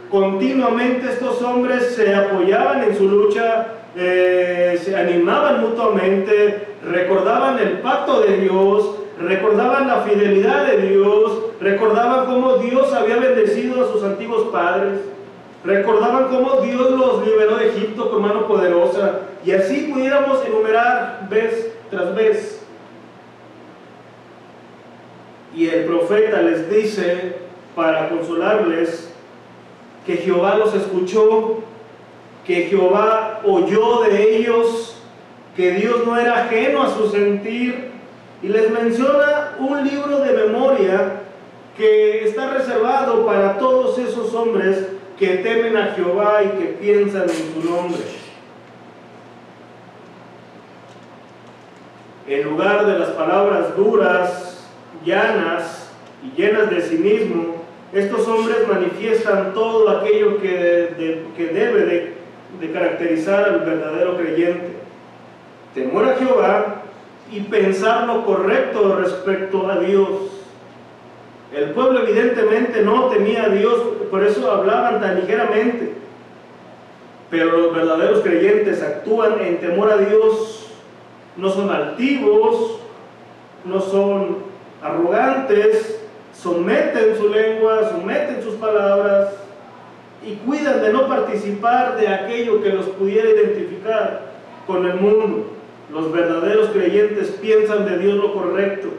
Continuamente 0.10 1.10
estos 1.10 1.42
hombres 1.42 1.94
se 1.94 2.16
apoyaban 2.16 2.84
en 2.84 2.98
su 2.98 3.10
lucha, 3.10 3.68
eh, 3.98 4.80
se 4.82 4.96
animaban 4.96 5.60
mutuamente, 5.60 6.68
recordaban 6.90 7.60
el 7.60 7.80
pacto 7.80 8.22
de 8.22 8.38
Dios, 8.38 8.96
recordaban 9.20 9.90
la 9.90 10.04
fidelidad 10.04 10.68
de 10.68 10.88
Dios, 10.88 11.40
recordaban 11.60 12.28
cómo 12.28 12.58
Dios 12.60 12.94
había 12.94 13.18
bendecido 13.18 13.84
a 13.84 13.92
sus 13.92 14.04
antiguos 14.04 14.48
padres, 14.54 15.02
recordaban 15.64 16.28
cómo 16.30 16.62
Dios 16.62 16.92
los 16.92 17.26
liberó 17.26 17.58
de 17.58 17.70
Egipto 17.70 18.10
con 18.10 18.22
mano 18.22 18.48
poderosa, 18.48 19.22
y 19.44 19.52
así 19.52 19.92
pudiéramos 19.92 20.46
enumerar 20.46 21.28
vez 21.30 21.74
tras 21.90 22.16
vez. 22.16 22.62
Y 25.56 25.68
el 25.68 25.86
profeta 25.86 26.42
les 26.42 26.70
dice, 26.70 27.38
para 27.76 28.10
consolarles, 28.10 29.12
que 30.06 30.18
Jehová 30.18 30.56
los 30.56 30.74
escuchó, 30.74 31.64
que 32.46 32.64
Jehová 32.64 33.42
oyó 33.44 34.02
de 34.04 34.38
ellos, 34.38 34.98
que 35.56 35.72
Dios 35.72 36.06
no 36.06 36.18
era 36.18 36.44
ajeno 36.44 36.84
a 36.84 36.94
su 36.94 37.10
sentir, 37.10 37.92
y 38.42 38.48
les 38.48 38.70
menciona 38.70 39.56
un 39.60 39.84
libro 39.84 40.20
de 40.20 40.32
memoria 40.32 41.22
que 41.76 42.26
está 42.26 42.54
reservado 42.54 43.26
para 43.26 43.58
todos 43.58 43.98
esos 43.98 44.34
hombres 44.34 44.97
que 45.18 45.28
temen 45.38 45.76
a 45.76 45.94
Jehová 45.96 46.44
y 46.44 46.60
que 46.60 46.66
piensan 46.80 47.24
en 47.24 47.30
su 47.30 47.70
nombre. 47.70 48.02
En 52.28 52.44
lugar 52.44 52.86
de 52.86 53.00
las 53.00 53.10
palabras 53.10 53.76
duras, 53.76 54.68
llanas 55.06 55.92
y 56.24 56.40
llenas 56.40 56.70
de 56.70 56.82
cinismo, 56.82 57.64
estos 57.94 58.28
hombres 58.28 58.68
manifiestan 58.68 59.54
todo 59.54 59.90
aquello 59.90 60.42
que, 60.42 61.26
que 61.36 61.48
debe 61.48 61.86
de, 61.86 62.14
de 62.60 62.72
caracterizar 62.72 63.46
al 63.46 63.60
verdadero 63.62 64.18
creyente. 64.18 64.74
Temor 65.74 66.10
a 66.10 66.16
Jehová 66.16 66.82
y 67.32 67.42
pensar 67.42 68.08
lo 68.08 68.26
correcto 68.26 68.98
respecto 68.98 69.70
a 69.70 69.80
Dios. 69.80 70.37
El 71.56 71.72
pueblo 71.72 72.02
evidentemente 72.02 72.82
no 72.82 73.06
temía 73.06 73.46
a 73.46 73.50
Dios, 73.50 73.80
por 74.12 74.24
eso 74.24 74.52
hablaban 74.52 75.00
tan 75.00 75.22
ligeramente. 75.22 75.94
Pero 77.30 77.58
los 77.58 77.76
verdaderos 77.76 78.22
creyentes 78.22 78.82
actúan 78.82 79.40
en 79.42 79.60
temor 79.60 79.92
a 79.92 79.98
Dios, 79.98 80.72
no 81.36 81.50
son 81.50 81.70
altivos, 81.70 82.80
no 83.64 83.82
son 83.82 84.38
arrogantes, 84.82 86.00
someten 86.34 87.18
su 87.18 87.30
lengua, 87.30 87.90
someten 87.90 88.42
sus 88.42 88.56
palabras 88.56 89.34
y 90.26 90.36
cuidan 90.36 90.82
de 90.82 90.94
no 90.94 91.08
participar 91.08 91.98
de 91.98 92.08
aquello 92.08 92.62
que 92.62 92.70
los 92.70 92.86
pudiera 92.88 93.30
identificar 93.30 94.22
con 94.66 94.86
el 94.86 94.96
mundo. 94.96 95.48
Los 95.92 96.12
verdaderos 96.12 96.70
creyentes 96.70 97.30
piensan 97.42 97.86
de 97.86 97.98
Dios 97.98 98.16
lo 98.16 98.34
correcto. 98.34 98.90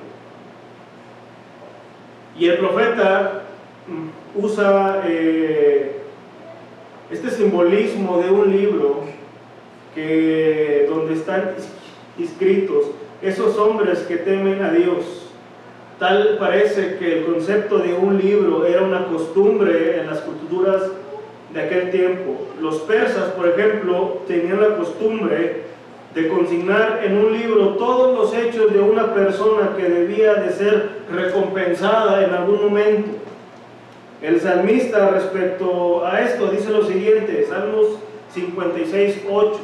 Y 2.39 2.47
el 2.49 2.59
profeta 2.59 3.43
mm, 3.89 4.41
usa 4.41 5.03
eh, 5.07 5.97
este 7.11 7.31
simbolismo 7.31 8.19
de 8.19 8.31
un 8.31 8.57
libro 8.57 9.01
que 9.95 10.87
donde 10.89 11.15
están 11.15 11.55
inscritos 12.17 12.87
esos 13.23 13.59
hombres 13.59 14.01
que 14.01 14.19
temen 14.19 14.63
a 14.63 14.71
Dios. 14.71 15.33
Tal 15.99 16.37
parece 16.39 16.97
que 16.99 17.19
el 17.19 17.25
concepto 17.25 17.79
de 17.79 17.95
un 17.95 18.19
libro 18.19 18.65
era 18.65 18.83
una 18.83 19.07
costumbre 19.07 19.99
en 19.99 20.07
las 20.07 20.21
culturas 20.21 20.83
de 21.53 21.61
aquel 21.61 21.91
tiempo. 21.91 22.47
Los 22.61 22.77
persas, 22.81 23.33
por 23.33 23.49
ejemplo, 23.49 24.23
tenían 24.29 24.61
la 24.61 24.77
costumbre 24.77 25.65
de 26.15 26.29
consignar 26.29 27.01
en 27.05 27.19
un 27.19 27.33
libro 27.33 27.71
todos 27.77 28.17
los 28.17 28.35
hechos 28.35 28.73
de 28.73 28.81
una 28.81 29.15
persona 29.15 29.75
que 29.77 29.85
debía 29.85 30.35
de 30.35 30.51
ser 30.51 30.91
recompensada 31.13 32.25
en 32.25 32.33
algún 32.33 32.63
momento. 32.63 33.11
El 34.23 34.41
salmista 34.41 35.11
respecto 35.11 36.05
a 36.05 36.21
esto 36.21 36.49
dice 36.49 36.71
lo 36.71 36.85
siguiente, 36.85 37.47
Salmos 37.49 37.99
56, 38.33 39.25
8. 39.31 39.61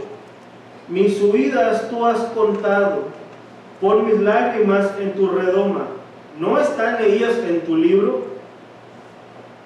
Mis 0.88 1.20
huidas 1.22 1.88
tú 1.88 2.04
has 2.04 2.20
contado, 2.34 3.04
por 3.80 4.02
mis 4.02 4.20
lágrimas 4.20 4.92
en 5.00 5.12
tu 5.14 5.28
redoma. 5.28 5.86
¿No 6.38 6.58
están 6.58 7.02
ellas 7.02 7.38
en 7.48 7.62
tu 7.62 7.76
libro? 7.76 8.22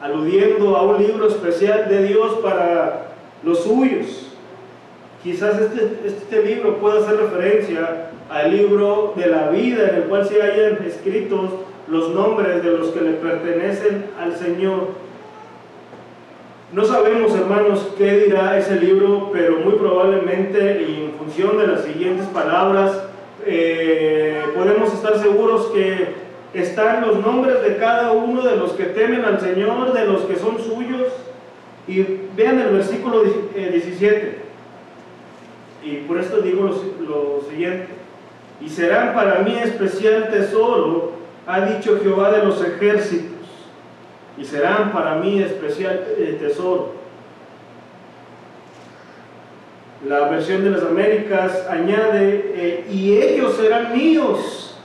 Aludiendo 0.01 0.77
a 0.77 0.83
un 0.83 1.03
libro 1.03 1.29
especial 1.29 1.89
de 1.89 2.05
Dios 2.05 2.39
para 2.43 3.09
los 3.43 3.65
suyos. 3.65 4.28
Quizás 5.23 5.61
este, 5.61 5.99
este 6.07 6.43
libro 6.45 6.77
pueda 6.79 7.01
hacer 7.01 7.17
referencia 7.17 8.11
al 8.31 8.57
libro 8.57 9.15
de 9.17 9.27
la 9.27 9.51
vida 9.51 9.89
en 9.89 9.95
el 9.97 10.03
cual 10.05 10.27
se 10.27 10.41
hayan 10.41 10.85
escritos 10.87 11.51
los 11.89 12.11
nombres 12.11 12.63
de 12.63 12.71
los 12.71 12.89
que 12.89 13.01
le 13.01 13.13
pertenecen 13.13 14.07
al 14.21 14.37
Señor 14.37 15.09
no 16.71 16.85
sabemos, 16.85 17.35
hermanos, 17.35 17.95
qué 17.97 18.27
dirá 18.27 18.59
ese 18.59 18.79
libro, 18.79 19.31
pero 19.33 19.57
muy 19.57 19.77
probablemente, 19.77 20.83
y 20.83 21.05
en 21.05 21.13
función 21.13 21.57
de 21.57 21.67
las 21.67 21.83
siguientes 21.83 22.27
palabras, 22.27 23.05
eh, 23.47 24.43
podemos 24.55 24.93
estar 24.93 25.19
seguros 25.19 25.69
que 25.69 26.09
están 26.53 27.07
los 27.07 27.25
nombres 27.25 27.63
de 27.63 27.79
cada 27.79 28.13
uno 28.13 28.43
de 28.43 28.57
los 28.57 28.73
que 28.73 28.85
temen 28.85 29.25
al 29.25 29.41
Señor, 29.41 29.95
de 29.95 30.05
los 30.05 30.23
que 30.23 30.37
son 30.37 30.59
suyos. 30.59 31.07
Y 31.87 32.05
vean 32.37 32.59
el 32.59 32.75
versículo 32.75 33.23
17. 33.23 34.38
Y 35.89 36.05
por 36.07 36.19
esto 36.19 36.43
digo 36.43 36.65
lo, 36.65 36.75
lo 37.09 37.41
siguiente. 37.49 37.89
Y 38.61 38.69
serán 38.69 39.15
para 39.15 39.41
mí 39.41 39.57
especial 39.57 40.29
tesoro, 40.31 41.13
ha 41.47 41.61
dicho 41.63 41.99
Jehová 42.03 42.31
de 42.31 42.45
los 42.45 42.63
ejércitos 42.63 43.39
y 44.37 44.45
serán 44.45 44.93
para 44.93 45.17
mí 45.17 45.41
especial 45.43 46.07
eh, 46.17 46.37
tesoro. 46.41 46.93
La 50.07 50.29
versión 50.29 50.63
de 50.63 50.71
las 50.71 50.83
Américas 50.83 51.67
añade, 51.69 52.53
eh, 52.55 52.87
y 52.91 53.17
ellos 53.17 53.57
serán 53.57 53.97
míos, 53.97 54.79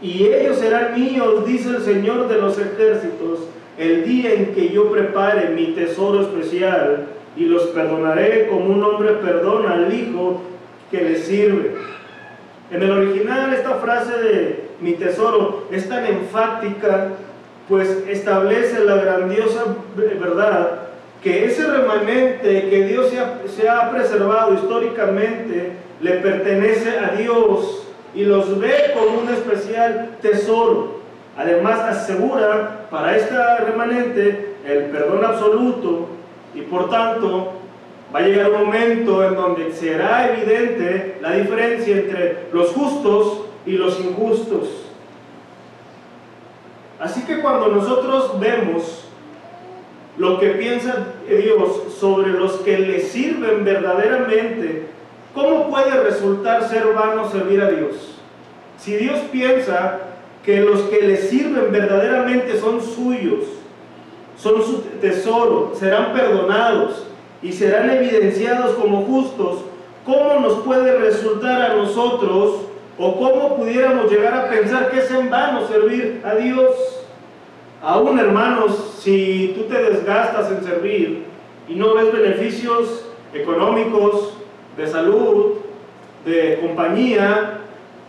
y 0.00 0.26
ellos 0.26 0.58
serán 0.58 0.94
míos, 0.94 1.44
dice 1.44 1.70
el 1.70 1.82
Señor 1.82 2.28
de 2.28 2.38
los 2.38 2.56
ejércitos, 2.58 3.40
el 3.78 4.04
día 4.04 4.34
en 4.34 4.54
que 4.54 4.68
yo 4.68 4.90
prepare 4.92 5.50
mi 5.50 5.68
tesoro 5.68 6.20
especial 6.20 7.06
y 7.36 7.44
los 7.44 7.64
perdonaré 7.68 8.48
como 8.48 8.66
un 8.66 8.82
hombre 8.82 9.12
perdona 9.14 9.74
al 9.74 9.94
hijo 9.94 10.42
que 10.90 11.00
le 11.02 11.16
sirve. 11.16 11.76
En 12.70 12.82
el 12.82 12.90
original 12.90 13.52
esta 13.52 13.74
frase 13.76 14.18
de 14.18 14.70
mi 14.80 14.92
tesoro 14.94 15.66
es 15.70 15.88
tan 15.88 16.06
enfática 16.06 17.08
pues 17.68 18.04
establece 18.08 18.84
la 18.84 18.96
grandiosa 18.96 19.64
verdad 19.96 20.88
que 21.22 21.44
ese 21.44 21.66
remanente 21.66 22.68
que 22.68 22.84
Dios 22.86 23.12
se 23.46 23.68
ha, 23.68 23.90
preservado 23.90 24.54
históricamente 24.54 25.72
le 26.00 26.12
pertenece 26.14 26.98
a 26.98 27.14
Dios 27.16 27.86
y 28.14 28.24
los 28.24 28.58
ve 28.58 28.92
como 28.94 29.20
un 29.20 29.28
especial 29.28 30.16
tesoro. 30.20 31.00
Además 31.36 31.78
asegura 31.80 32.86
para 32.90 33.16
este 33.16 33.36
remanente 33.64 34.56
el 34.66 34.84
perdón 34.86 35.24
absoluto 35.24 36.08
y 36.54 36.62
por 36.62 36.90
tanto 36.90 37.52
va 38.14 38.20
a 38.20 38.22
llegar 38.22 38.50
un 38.50 38.64
momento 38.64 39.24
en 39.24 39.34
donde 39.34 39.72
será 39.72 40.32
evidente 40.32 41.18
la 41.20 41.32
diferencia 41.32 41.96
entre 41.96 42.46
los 42.52 42.70
justos 42.70 43.46
y 43.66 43.72
los 43.72 44.00
injustos. 44.00 44.68
Así 46.98 47.22
que 47.22 47.40
cuando 47.40 47.68
nosotros 47.68 48.38
vemos 48.40 49.06
lo 50.18 50.38
que 50.38 50.50
piensa 50.50 51.06
Dios 51.26 51.94
sobre 51.98 52.30
los 52.32 52.54
que 52.58 52.78
le 52.78 53.00
sirven 53.00 53.64
verdaderamente, 53.64 54.86
¿cómo 55.34 55.70
puede 55.70 56.02
resultar 56.02 56.68
ser 56.68 56.92
vano 56.92 57.30
servir 57.30 57.62
a 57.62 57.70
Dios? 57.70 58.18
Si 58.78 58.96
Dios 58.96 59.18
piensa 59.32 60.00
que 60.44 60.60
los 60.60 60.80
que 60.82 61.02
le 61.02 61.16
sirven 61.16 61.70
verdaderamente 61.70 62.58
son 62.58 62.82
suyos, 62.82 63.44
son 64.42 64.62
su 64.62 64.78
tesoro, 65.00 65.72
serán 65.78 66.12
perdonados 66.12 67.06
y 67.42 67.52
serán 67.52 67.90
evidenciados 67.90 68.74
como 68.74 69.02
justos, 69.02 69.64
¿cómo 70.04 70.40
nos 70.40 70.60
puede 70.60 70.98
resultar 70.98 71.60
a 71.62 71.74
nosotros 71.74 72.62
o 72.98 73.16
cómo 73.16 73.56
pudiéramos 73.56 74.10
llegar 74.10 74.34
a 74.34 74.48
pensar 74.48 74.90
que 74.90 75.00
es 75.00 75.10
en 75.10 75.30
vano 75.30 75.66
servir 75.66 76.22
a 76.24 76.34
Dios? 76.34 76.70
Aún 77.82 78.18
hermanos, 78.18 78.98
si 79.00 79.54
tú 79.56 79.64
te 79.64 79.82
desgastas 79.82 80.50
en 80.50 80.64
servir 80.64 81.24
y 81.68 81.74
no 81.74 81.94
ves 81.94 82.12
beneficios 82.12 83.06
económicos, 83.32 84.34
de 84.76 84.86
salud, 84.86 85.56
de 86.24 86.58
compañía, 86.60 87.58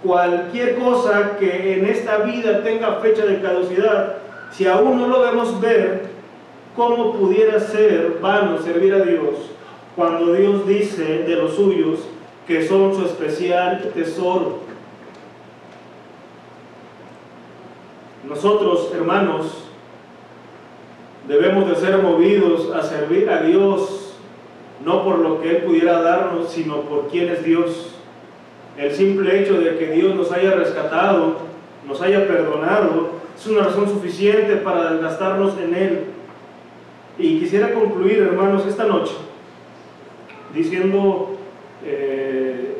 cualquier 0.03 0.77
cosa 0.77 1.37
que 1.37 1.73
en 1.73 1.85
esta 1.85 2.17
vida 2.17 2.63
tenga 2.63 2.95
fecha 2.95 3.25
de 3.25 3.41
caducidad, 3.41 4.17
si 4.51 4.67
aún 4.67 4.99
no 4.99 5.07
lo 5.07 5.21
vemos 5.21 5.59
ver, 5.61 6.10
¿cómo 6.75 7.13
pudiera 7.13 7.59
ser 7.59 8.19
vano 8.21 8.57
servir 8.59 8.93
a 8.93 8.99
Dios 8.99 9.35
cuando 9.95 10.33
Dios 10.33 10.67
dice 10.67 11.23
de 11.23 11.35
los 11.35 11.55
suyos 11.55 11.99
que 12.47 12.67
son 12.67 12.95
su 12.95 13.05
especial 13.05 13.91
tesoro? 13.93 14.59
Nosotros, 18.27 18.91
hermanos, 18.95 19.65
debemos 21.27 21.69
de 21.69 21.75
ser 21.75 21.97
movidos 21.97 22.71
a 22.73 22.83
servir 22.83 23.29
a 23.29 23.41
Dios, 23.41 24.13
no 24.85 25.03
por 25.03 25.19
lo 25.19 25.41
que 25.41 25.49
Él 25.49 25.63
pudiera 25.63 26.01
darnos, 26.01 26.49
sino 26.49 26.81
por 26.81 27.07
quién 27.07 27.29
es 27.29 27.43
Dios. 27.43 27.95
El 28.77 28.91
simple 28.93 29.41
hecho 29.41 29.59
de 29.59 29.77
que 29.77 29.87
Dios 29.87 30.15
nos 30.15 30.31
haya 30.31 30.51
rescatado, 30.51 31.37
nos 31.87 32.01
haya 32.01 32.27
perdonado, 32.27 33.09
es 33.37 33.47
una 33.47 33.63
razón 33.63 33.89
suficiente 33.89 34.57
para 34.57 34.93
desgastarnos 34.93 35.57
en 35.57 35.75
Él. 35.75 36.03
Y 37.21 37.39
quisiera 37.39 37.71
concluir, 37.71 38.17
hermanos, 38.17 38.65
esta 38.65 38.85
noche 38.85 39.13
diciendo 40.55 41.37
eh, 41.85 42.77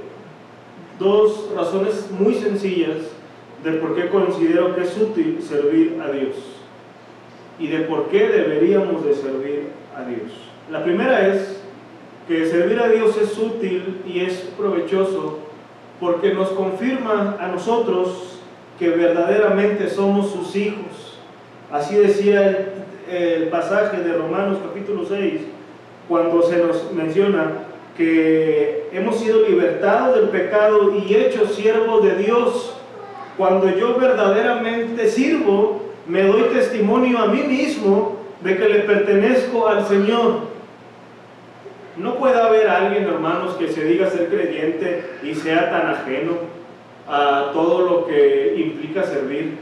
dos 0.98 1.52
razones 1.56 2.10
muy 2.20 2.34
sencillas 2.34 2.98
de 3.64 3.74
por 3.74 3.96
qué 3.96 4.10
considero 4.10 4.76
que 4.76 4.82
es 4.82 4.98
útil 4.98 5.38
servir 5.48 6.02
a 6.04 6.12
Dios 6.12 6.36
y 7.60 7.68
de 7.68 7.82
por 7.82 8.10
qué 8.10 8.30
deberíamos 8.30 9.06
de 9.06 9.14
servir 9.14 9.68
a 9.96 10.06
Dios. 10.06 10.32
La 10.72 10.84
primera 10.84 11.28
es 11.28 11.62
que 12.28 12.48
servir 12.48 12.80
a 12.80 12.90
Dios 12.90 13.16
es 13.18 13.38
útil 13.38 14.02
y 14.08 14.22
es 14.22 14.34
provechoso 14.58 15.38
porque 16.00 16.34
nos 16.34 16.50
confirma 16.50 17.38
a 17.40 17.48
nosotros 17.50 18.40
que 18.80 18.90
verdaderamente 18.90 19.88
somos 19.88 20.32
sus 20.32 20.56
hijos. 20.56 21.20
Así 21.72 21.96
decía 21.96 22.48
el, 22.48 22.81
el 23.12 23.50
pasaje 23.50 23.98
de 23.98 24.14
Romanos 24.14 24.60
capítulo 24.64 25.06
6, 25.06 25.42
cuando 26.08 26.42
se 26.44 26.58
nos 26.58 26.92
menciona 26.94 27.52
que 27.98 28.88
hemos 28.94 29.20
sido 29.20 29.48
libertados 29.48 30.16
del 30.16 30.30
pecado 30.30 30.96
y 30.96 31.14
hechos 31.14 31.56
siervos 31.56 32.04
de 32.04 32.16
Dios 32.16 32.78
cuando 33.38 33.70
yo 33.70 33.98
verdaderamente 33.98 35.10
sirvo, 35.10 35.82
me 36.08 36.24
doy 36.24 36.44
testimonio 36.54 37.20
a 37.20 37.28
mí 37.28 37.44
mismo 37.44 38.18
de 38.42 38.58
que 38.58 38.70
le 38.70 38.80
pertenezco 38.82 39.68
al 39.68 39.86
Señor. 39.88 40.52
No 41.98 42.16
puede 42.16 42.40
haber 42.40 42.70
alguien, 42.70 43.04
hermanos, 43.04 43.56
que 43.56 43.70
se 43.70 43.84
diga 43.84 44.10
ser 44.10 44.30
creyente 44.30 45.04
y 45.24 45.36
sea 45.36 45.70
tan 45.70 45.88
ajeno 45.88 46.34
a 47.08 47.52
todo 47.54 47.82
lo 47.82 48.06
que 48.08 48.56
implica 48.58 49.04
servir. 49.04 49.58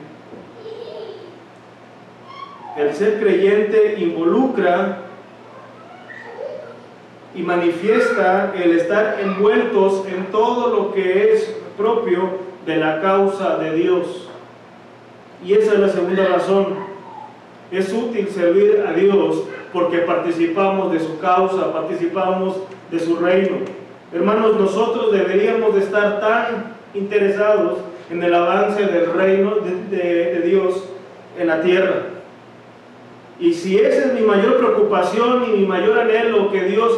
El 2.78 2.93
ser 2.93 3.20
creyente 3.20 3.95
involucra 3.99 4.99
y 7.36 7.41
manifiesta 7.41 8.53
el 8.55 8.78
estar 8.78 9.20
envueltos 9.22 10.05
en 10.07 10.26
todo 10.32 10.76
lo 10.76 10.93
que 10.93 11.34
es 11.34 11.55
propio 11.78 12.30
de 12.65 12.78
la 12.78 13.01
causa 13.01 13.57
de 13.57 13.76
Dios. 13.76 14.30
Y 15.45 15.53
esa 15.53 15.74
es 15.74 15.80
la 15.80 15.89
segunda 15.89 16.26
razón. 16.26 16.67
Es 17.72 17.93
útil 17.93 18.28
servir 18.30 18.84
a 18.88 18.93
Dios 18.93 19.43
porque 19.72 19.99
participamos 19.99 20.91
de 20.91 20.99
su 20.99 21.20
causa, 21.20 21.72
participamos 21.72 22.57
de 22.91 22.99
su 22.99 23.15
reino. 23.17 23.57
Hermanos, 24.11 24.55
nosotros 24.59 25.11
deberíamos 25.11 25.76
de 25.76 25.82
estar 25.82 26.20
tan 26.20 26.74
interesados 26.93 27.80
en 28.09 28.24
el 28.24 28.34
avance 28.34 28.84
del 28.84 29.13
reino 29.13 29.55
de, 29.91 30.41
Dios 30.45 30.84
en 31.38 31.47
la 31.47 31.61
tierra. 31.61 32.18
Y 33.39 33.53
si 33.53 33.77
esa 33.77 34.07
es 34.07 34.13
mi 34.13 34.21
mayor 34.21 34.57
preocupación 34.57 35.45
y 35.47 35.57
mi 35.59 35.65
mayor 35.65 35.97
anhelo, 35.97 36.51
que 36.51 36.63
Dios 36.65 36.91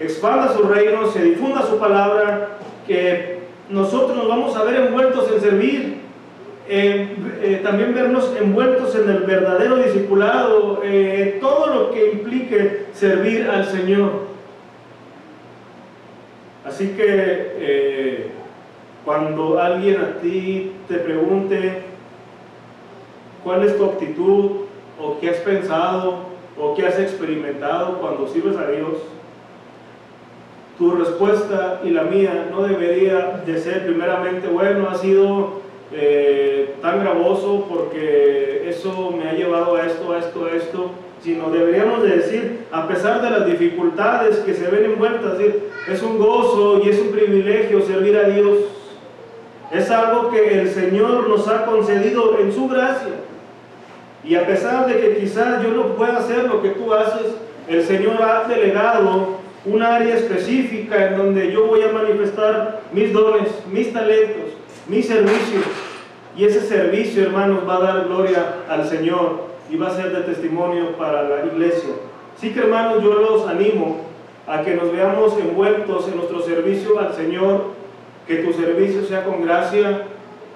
expanda 0.00 0.54
su 0.56 0.62
reino, 0.62 1.10
se 1.10 1.22
difunda 1.22 1.62
su 1.62 1.78
palabra, 1.78 2.58
que 2.86 3.38
nosotros 3.68 4.16
nos 4.16 4.28
vamos 4.28 4.56
a 4.56 4.62
ver 4.62 4.76
envueltos 4.76 5.30
en 5.32 5.40
servir, 5.40 5.98
eh, 6.68 7.16
eh, 7.42 7.60
también 7.64 7.94
vernos 7.94 8.32
envueltos 8.38 8.94
en 8.94 9.08
el 9.08 9.20
verdadero 9.20 9.76
discipulado, 9.76 10.82
eh, 10.84 11.38
todo 11.40 11.66
lo 11.66 11.90
que 11.90 12.12
implique 12.12 12.86
servir 12.92 13.48
al 13.48 13.66
Señor. 13.66 14.28
Así 16.64 16.88
que 16.88 18.30
cuando 19.04 19.58
alguien 19.58 20.00
a 20.02 20.20
ti 20.20 20.72
te 20.86 20.96
pregunte 20.96 21.82
cuál 23.42 23.64
es 23.64 23.76
tu 23.78 23.86
actitud 23.86 24.67
o 25.00 25.18
qué 25.20 25.30
has 25.30 25.38
pensado 25.38 26.38
o 26.60 26.74
qué 26.74 26.86
has 26.86 26.98
experimentado 26.98 27.98
cuando 27.98 28.26
sirves 28.28 28.56
a 28.56 28.68
Dios, 28.70 28.98
tu 30.76 30.92
respuesta 30.92 31.80
y 31.84 31.90
la 31.90 32.04
mía 32.04 32.48
no 32.50 32.62
debería 32.62 33.42
de 33.44 33.58
ser 33.58 33.84
primeramente, 33.84 34.48
bueno, 34.48 34.88
ha 34.88 34.94
sido 34.94 35.60
eh, 35.92 36.74
tan 36.80 37.00
gravoso 37.00 37.66
porque 37.68 38.68
eso 38.68 39.12
me 39.16 39.28
ha 39.28 39.32
llevado 39.32 39.76
a 39.76 39.86
esto, 39.86 40.12
a 40.12 40.18
esto, 40.18 40.44
a 40.44 40.50
esto, 40.50 40.90
sino 41.22 41.50
deberíamos 41.50 42.02
de 42.02 42.10
decir, 42.10 42.60
a 42.70 42.86
pesar 42.86 43.22
de 43.22 43.30
las 43.30 43.46
dificultades 43.46 44.38
que 44.38 44.54
se 44.54 44.68
ven 44.68 44.92
envueltas, 44.92 45.38
es 45.88 46.02
un 46.02 46.18
gozo 46.18 46.80
y 46.84 46.90
es 46.90 47.00
un 47.00 47.08
privilegio 47.08 47.80
servir 47.82 48.16
a 48.16 48.28
Dios. 48.28 48.58
Es 49.72 49.90
algo 49.90 50.30
que 50.30 50.60
el 50.60 50.68
Señor 50.68 51.28
nos 51.28 51.48
ha 51.48 51.66
concedido 51.66 52.38
en 52.38 52.52
su 52.52 52.68
gracia. 52.68 53.14
Y 54.24 54.34
a 54.34 54.46
pesar 54.46 54.86
de 54.86 55.00
que 55.00 55.18
quizás 55.18 55.62
yo 55.62 55.70
no 55.70 55.94
pueda 55.94 56.18
hacer 56.18 56.44
lo 56.44 56.60
que 56.62 56.70
tú 56.70 56.92
haces, 56.92 57.34
el 57.68 57.84
Señor 57.84 58.22
ha 58.22 58.48
delegado 58.48 59.38
un 59.64 59.82
área 59.82 60.16
específica 60.16 61.08
en 61.08 61.18
donde 61.18 61.52
yo 61.52 61.66
voy 61.66 61.82
a 61.82 61.92
manifestar 61.92 62.80
mis 62.92 63.12
dones, 63.12 63.48
mis 63.70 63.92
talentos, 63.92 64.52
mi 64.88 65.02
servicio. 65.02 65.60
Y 66.36 66.44
ese 66.44 66.60
servicio, 66.60 67.24
hermanos, 67.24 67.60
va 67.68 67.76
a 67.76 67.80
dar 67.80 68.04
gloria 68.06 68.54
al 68.68 68.88
Señor 68.88 69.48
y 69.70 69.76
va 69.76 69.88
a 69.88 69.96
ser 69.96 70.12
de 70.12 70.22
testimonio 70.22 70.96
para 70.96 71.22
la 71.24 71.46
iglesia. 71.46 71.90
Así 72.36 72.52
que, 72.52 72.60
hermanos, 72.60 73.02
yo 73.02 73.14
los 73.14 73.46
animo 73.48 74.08
a 74.46 74.62
que 74.62 74.74
nos 74.74 74.92
veamos 74.92 75.36
envueltos 75.38 76.08
en 76.08 76.16
nuestro 76.16 76.40
servicio 76.40 76.98
al 76.98 77.12
Señor, 77.12 77.64
que 78.26 78.36
tu 78.36 78.52
servicio 78.52 79.04
sea 79.04 79.24
con 79.24 79.44
gracia, 79.44 80.04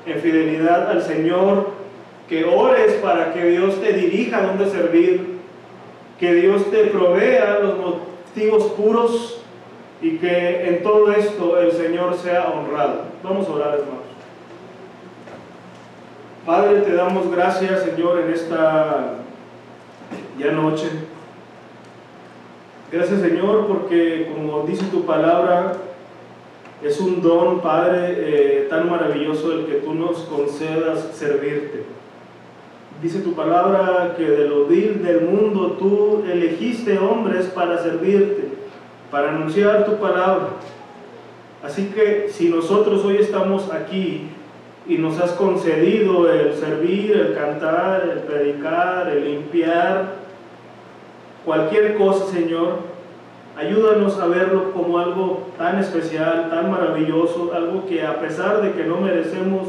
en 0.07 0.21
fidelidad 0.21 0.91
al 0.91 1.03
Señor, 1.03 1.82
que 2.33 2.47
ores 2.47 2.95
para 2.95 3.35
que 3.35 3.45
Dios 3.45 3.79
te 3.79 3.93
dirija 3.93 4.47
dónde 4.47 4.65
servir, 4.71 5.37
que 6.19 6.33
Dios 6.33 6.71
te 6.71 6.85
provea 6.87 7.59
los 7.59 7.77
motivos 7.77 8.73
puros 8.73 9.43
y 10.01 10.17
que 10.17 10.67
en 10.67 10.83
todo 10.83 11.13
esto 11.13 11.61
el 11.61 11.73
Señor 11.73 12.17
sea 12.17 12.47
honrado. 12.47 13.03
Vamos 13.23 13.47
a 13.47 13.53
orar, 13.53 13.75
hermanos. 13.75 14.01
Padre, 16.47 16.81
te 16.81 16.95
damos 16.95 17.31
gracias, 17.31 17.83
Señor, 17.83 18.21
en 18.21 18.33
esta 18.33 19.17
ya 20.39 20.53
noche. 20.53 20.89
Gracias, 22.91 23.21
Señor, 23.21 23.67
porque 23.67 24.33
como 24.35 24.63
dice 24.63 24.87
tu 24.87 25.05
palabra, 25.05 25.75
es 26.83 26.99
un 26.99 27.21
don, 27.21 27.61
Padre, 27.61 28.15
eh, 28.17 28.67
tan 28.71 28.89
maravilloso 28.89 29.53
el 29.53 29.67
que 29.67 29.75
tú 29.75 29.93
nos 29.93 30.21
concedas 30.21 31.11
servirte. 31.13 32.01
Dice 33.03 33.19
tu 33.21 33.35
palabra 33.35 34.15
que 34.17 34.25
de 34.25 34.49
lo 34.49 34.67
vil 34.67 35.03
del 35.03 35.23
mundo 35.23 35.77
tú 35.79 36.23
elegiste 36.31 36.99
hombres 36.99 37.47
para 37.47 37.83
servirte, 37.83 38.49
para 39.11 39.31
anunciar 39.31 39.85
tu 39.85 39.97
palabra. 39.97 40.51
Así 41.65 41.87
que 41.87 42.29
si 42.31 42.49
nosotros 42.49 43.05
hoy 43.05 43.17
estamos 43.17 43.73
aquí, 43.73 44.29
y 44.87 44.99
nos 44.99 45.19
has 45.21 45.33
concedido 45.33 46.31
el 46.33 46.55
servir, 46.55 47.13
el 47.13 47.35
cantar, 47.35 48.09
el 48.13 48.19
predicar, 48.21 49.09
el 49.11 49.25
limpiar, 49.25 50.15
cualquier 51.45 51.97
cosa, 51.97 52.27
Señor. 52.27 52.93
Ayúdanos 53.57 54.19
a 54.19 54.27
verlo 54.27 54.73
como 54.73 54.99
algo 54.99 55.49
tan 55.59 55.79
especial, 55.79 56.49
tan 56.51 56.71
maravilloso, 56.71 57.53
algo 57.55 57.87
que 57.87 58.05
a 58.05 58.19
pesar 58.21 58.63
de 58.63 58.73
que 58.73 58.85
no 58.85 58.97
merecemos, 58.97 59.69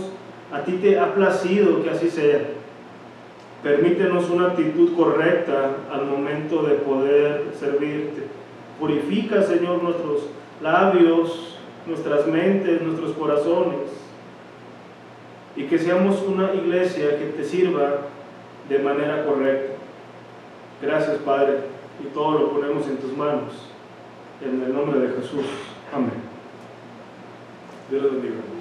a 0.52 0.62
ti 0.62 0.74
te 0.74 0.98
ha 0.98 1.14
placido 1.14 1.84
que 1.84 1.90
así 1.90 2.10
sea. 2.10 2.42
Permítenos 3.64 4.30
una 4.30 4.48
actitud 4.48 4.94
correcta 4.96 5.78
al 5.92 6.06
momento 6.06 6.64
de 6.64 6.76
poder 6.76 7.46
servirte. 7.58 8.24
Purifica, 8.80 9.42
Señor, 9.42 9.82
nuestros 9.82 10.28
labios, 10.62 11.58
nuestras 11.88 12.28
mentes, 12.28 12.82
nuestros 12.82 13.14
corazones 13.14 14.04
y 15.56 15.64
que 15.64 15.78
seamos 15.78 16.22
una 16.24 16.54
iglesia 16.54 17.18
que 17.18 17.26
te 17.26 17.44
sirva 17.44 18.02
de 18.68 18.80
manera 18.80 19.26
correcta. 19.26 19.74
Gracias, 20.82 21.18
Padre, 21.18 21.60
y 22.04 22.08
todo 22.14 22.40
lo 22.40 22.50
ponemos 22.52 22.88
en 22.88 22.98
tus 22.98 23.16
manos. 23.16 23.70
En 24.44 24.62
el 24.62 24.74
nombre 24.74 25.00
de 25.00 25.16
Jesús. 25.16 25.46
Amén. 25.94 26.12
Dios 27.90 28.04
los 28.04 28.14
bendiga. 28.14 28.53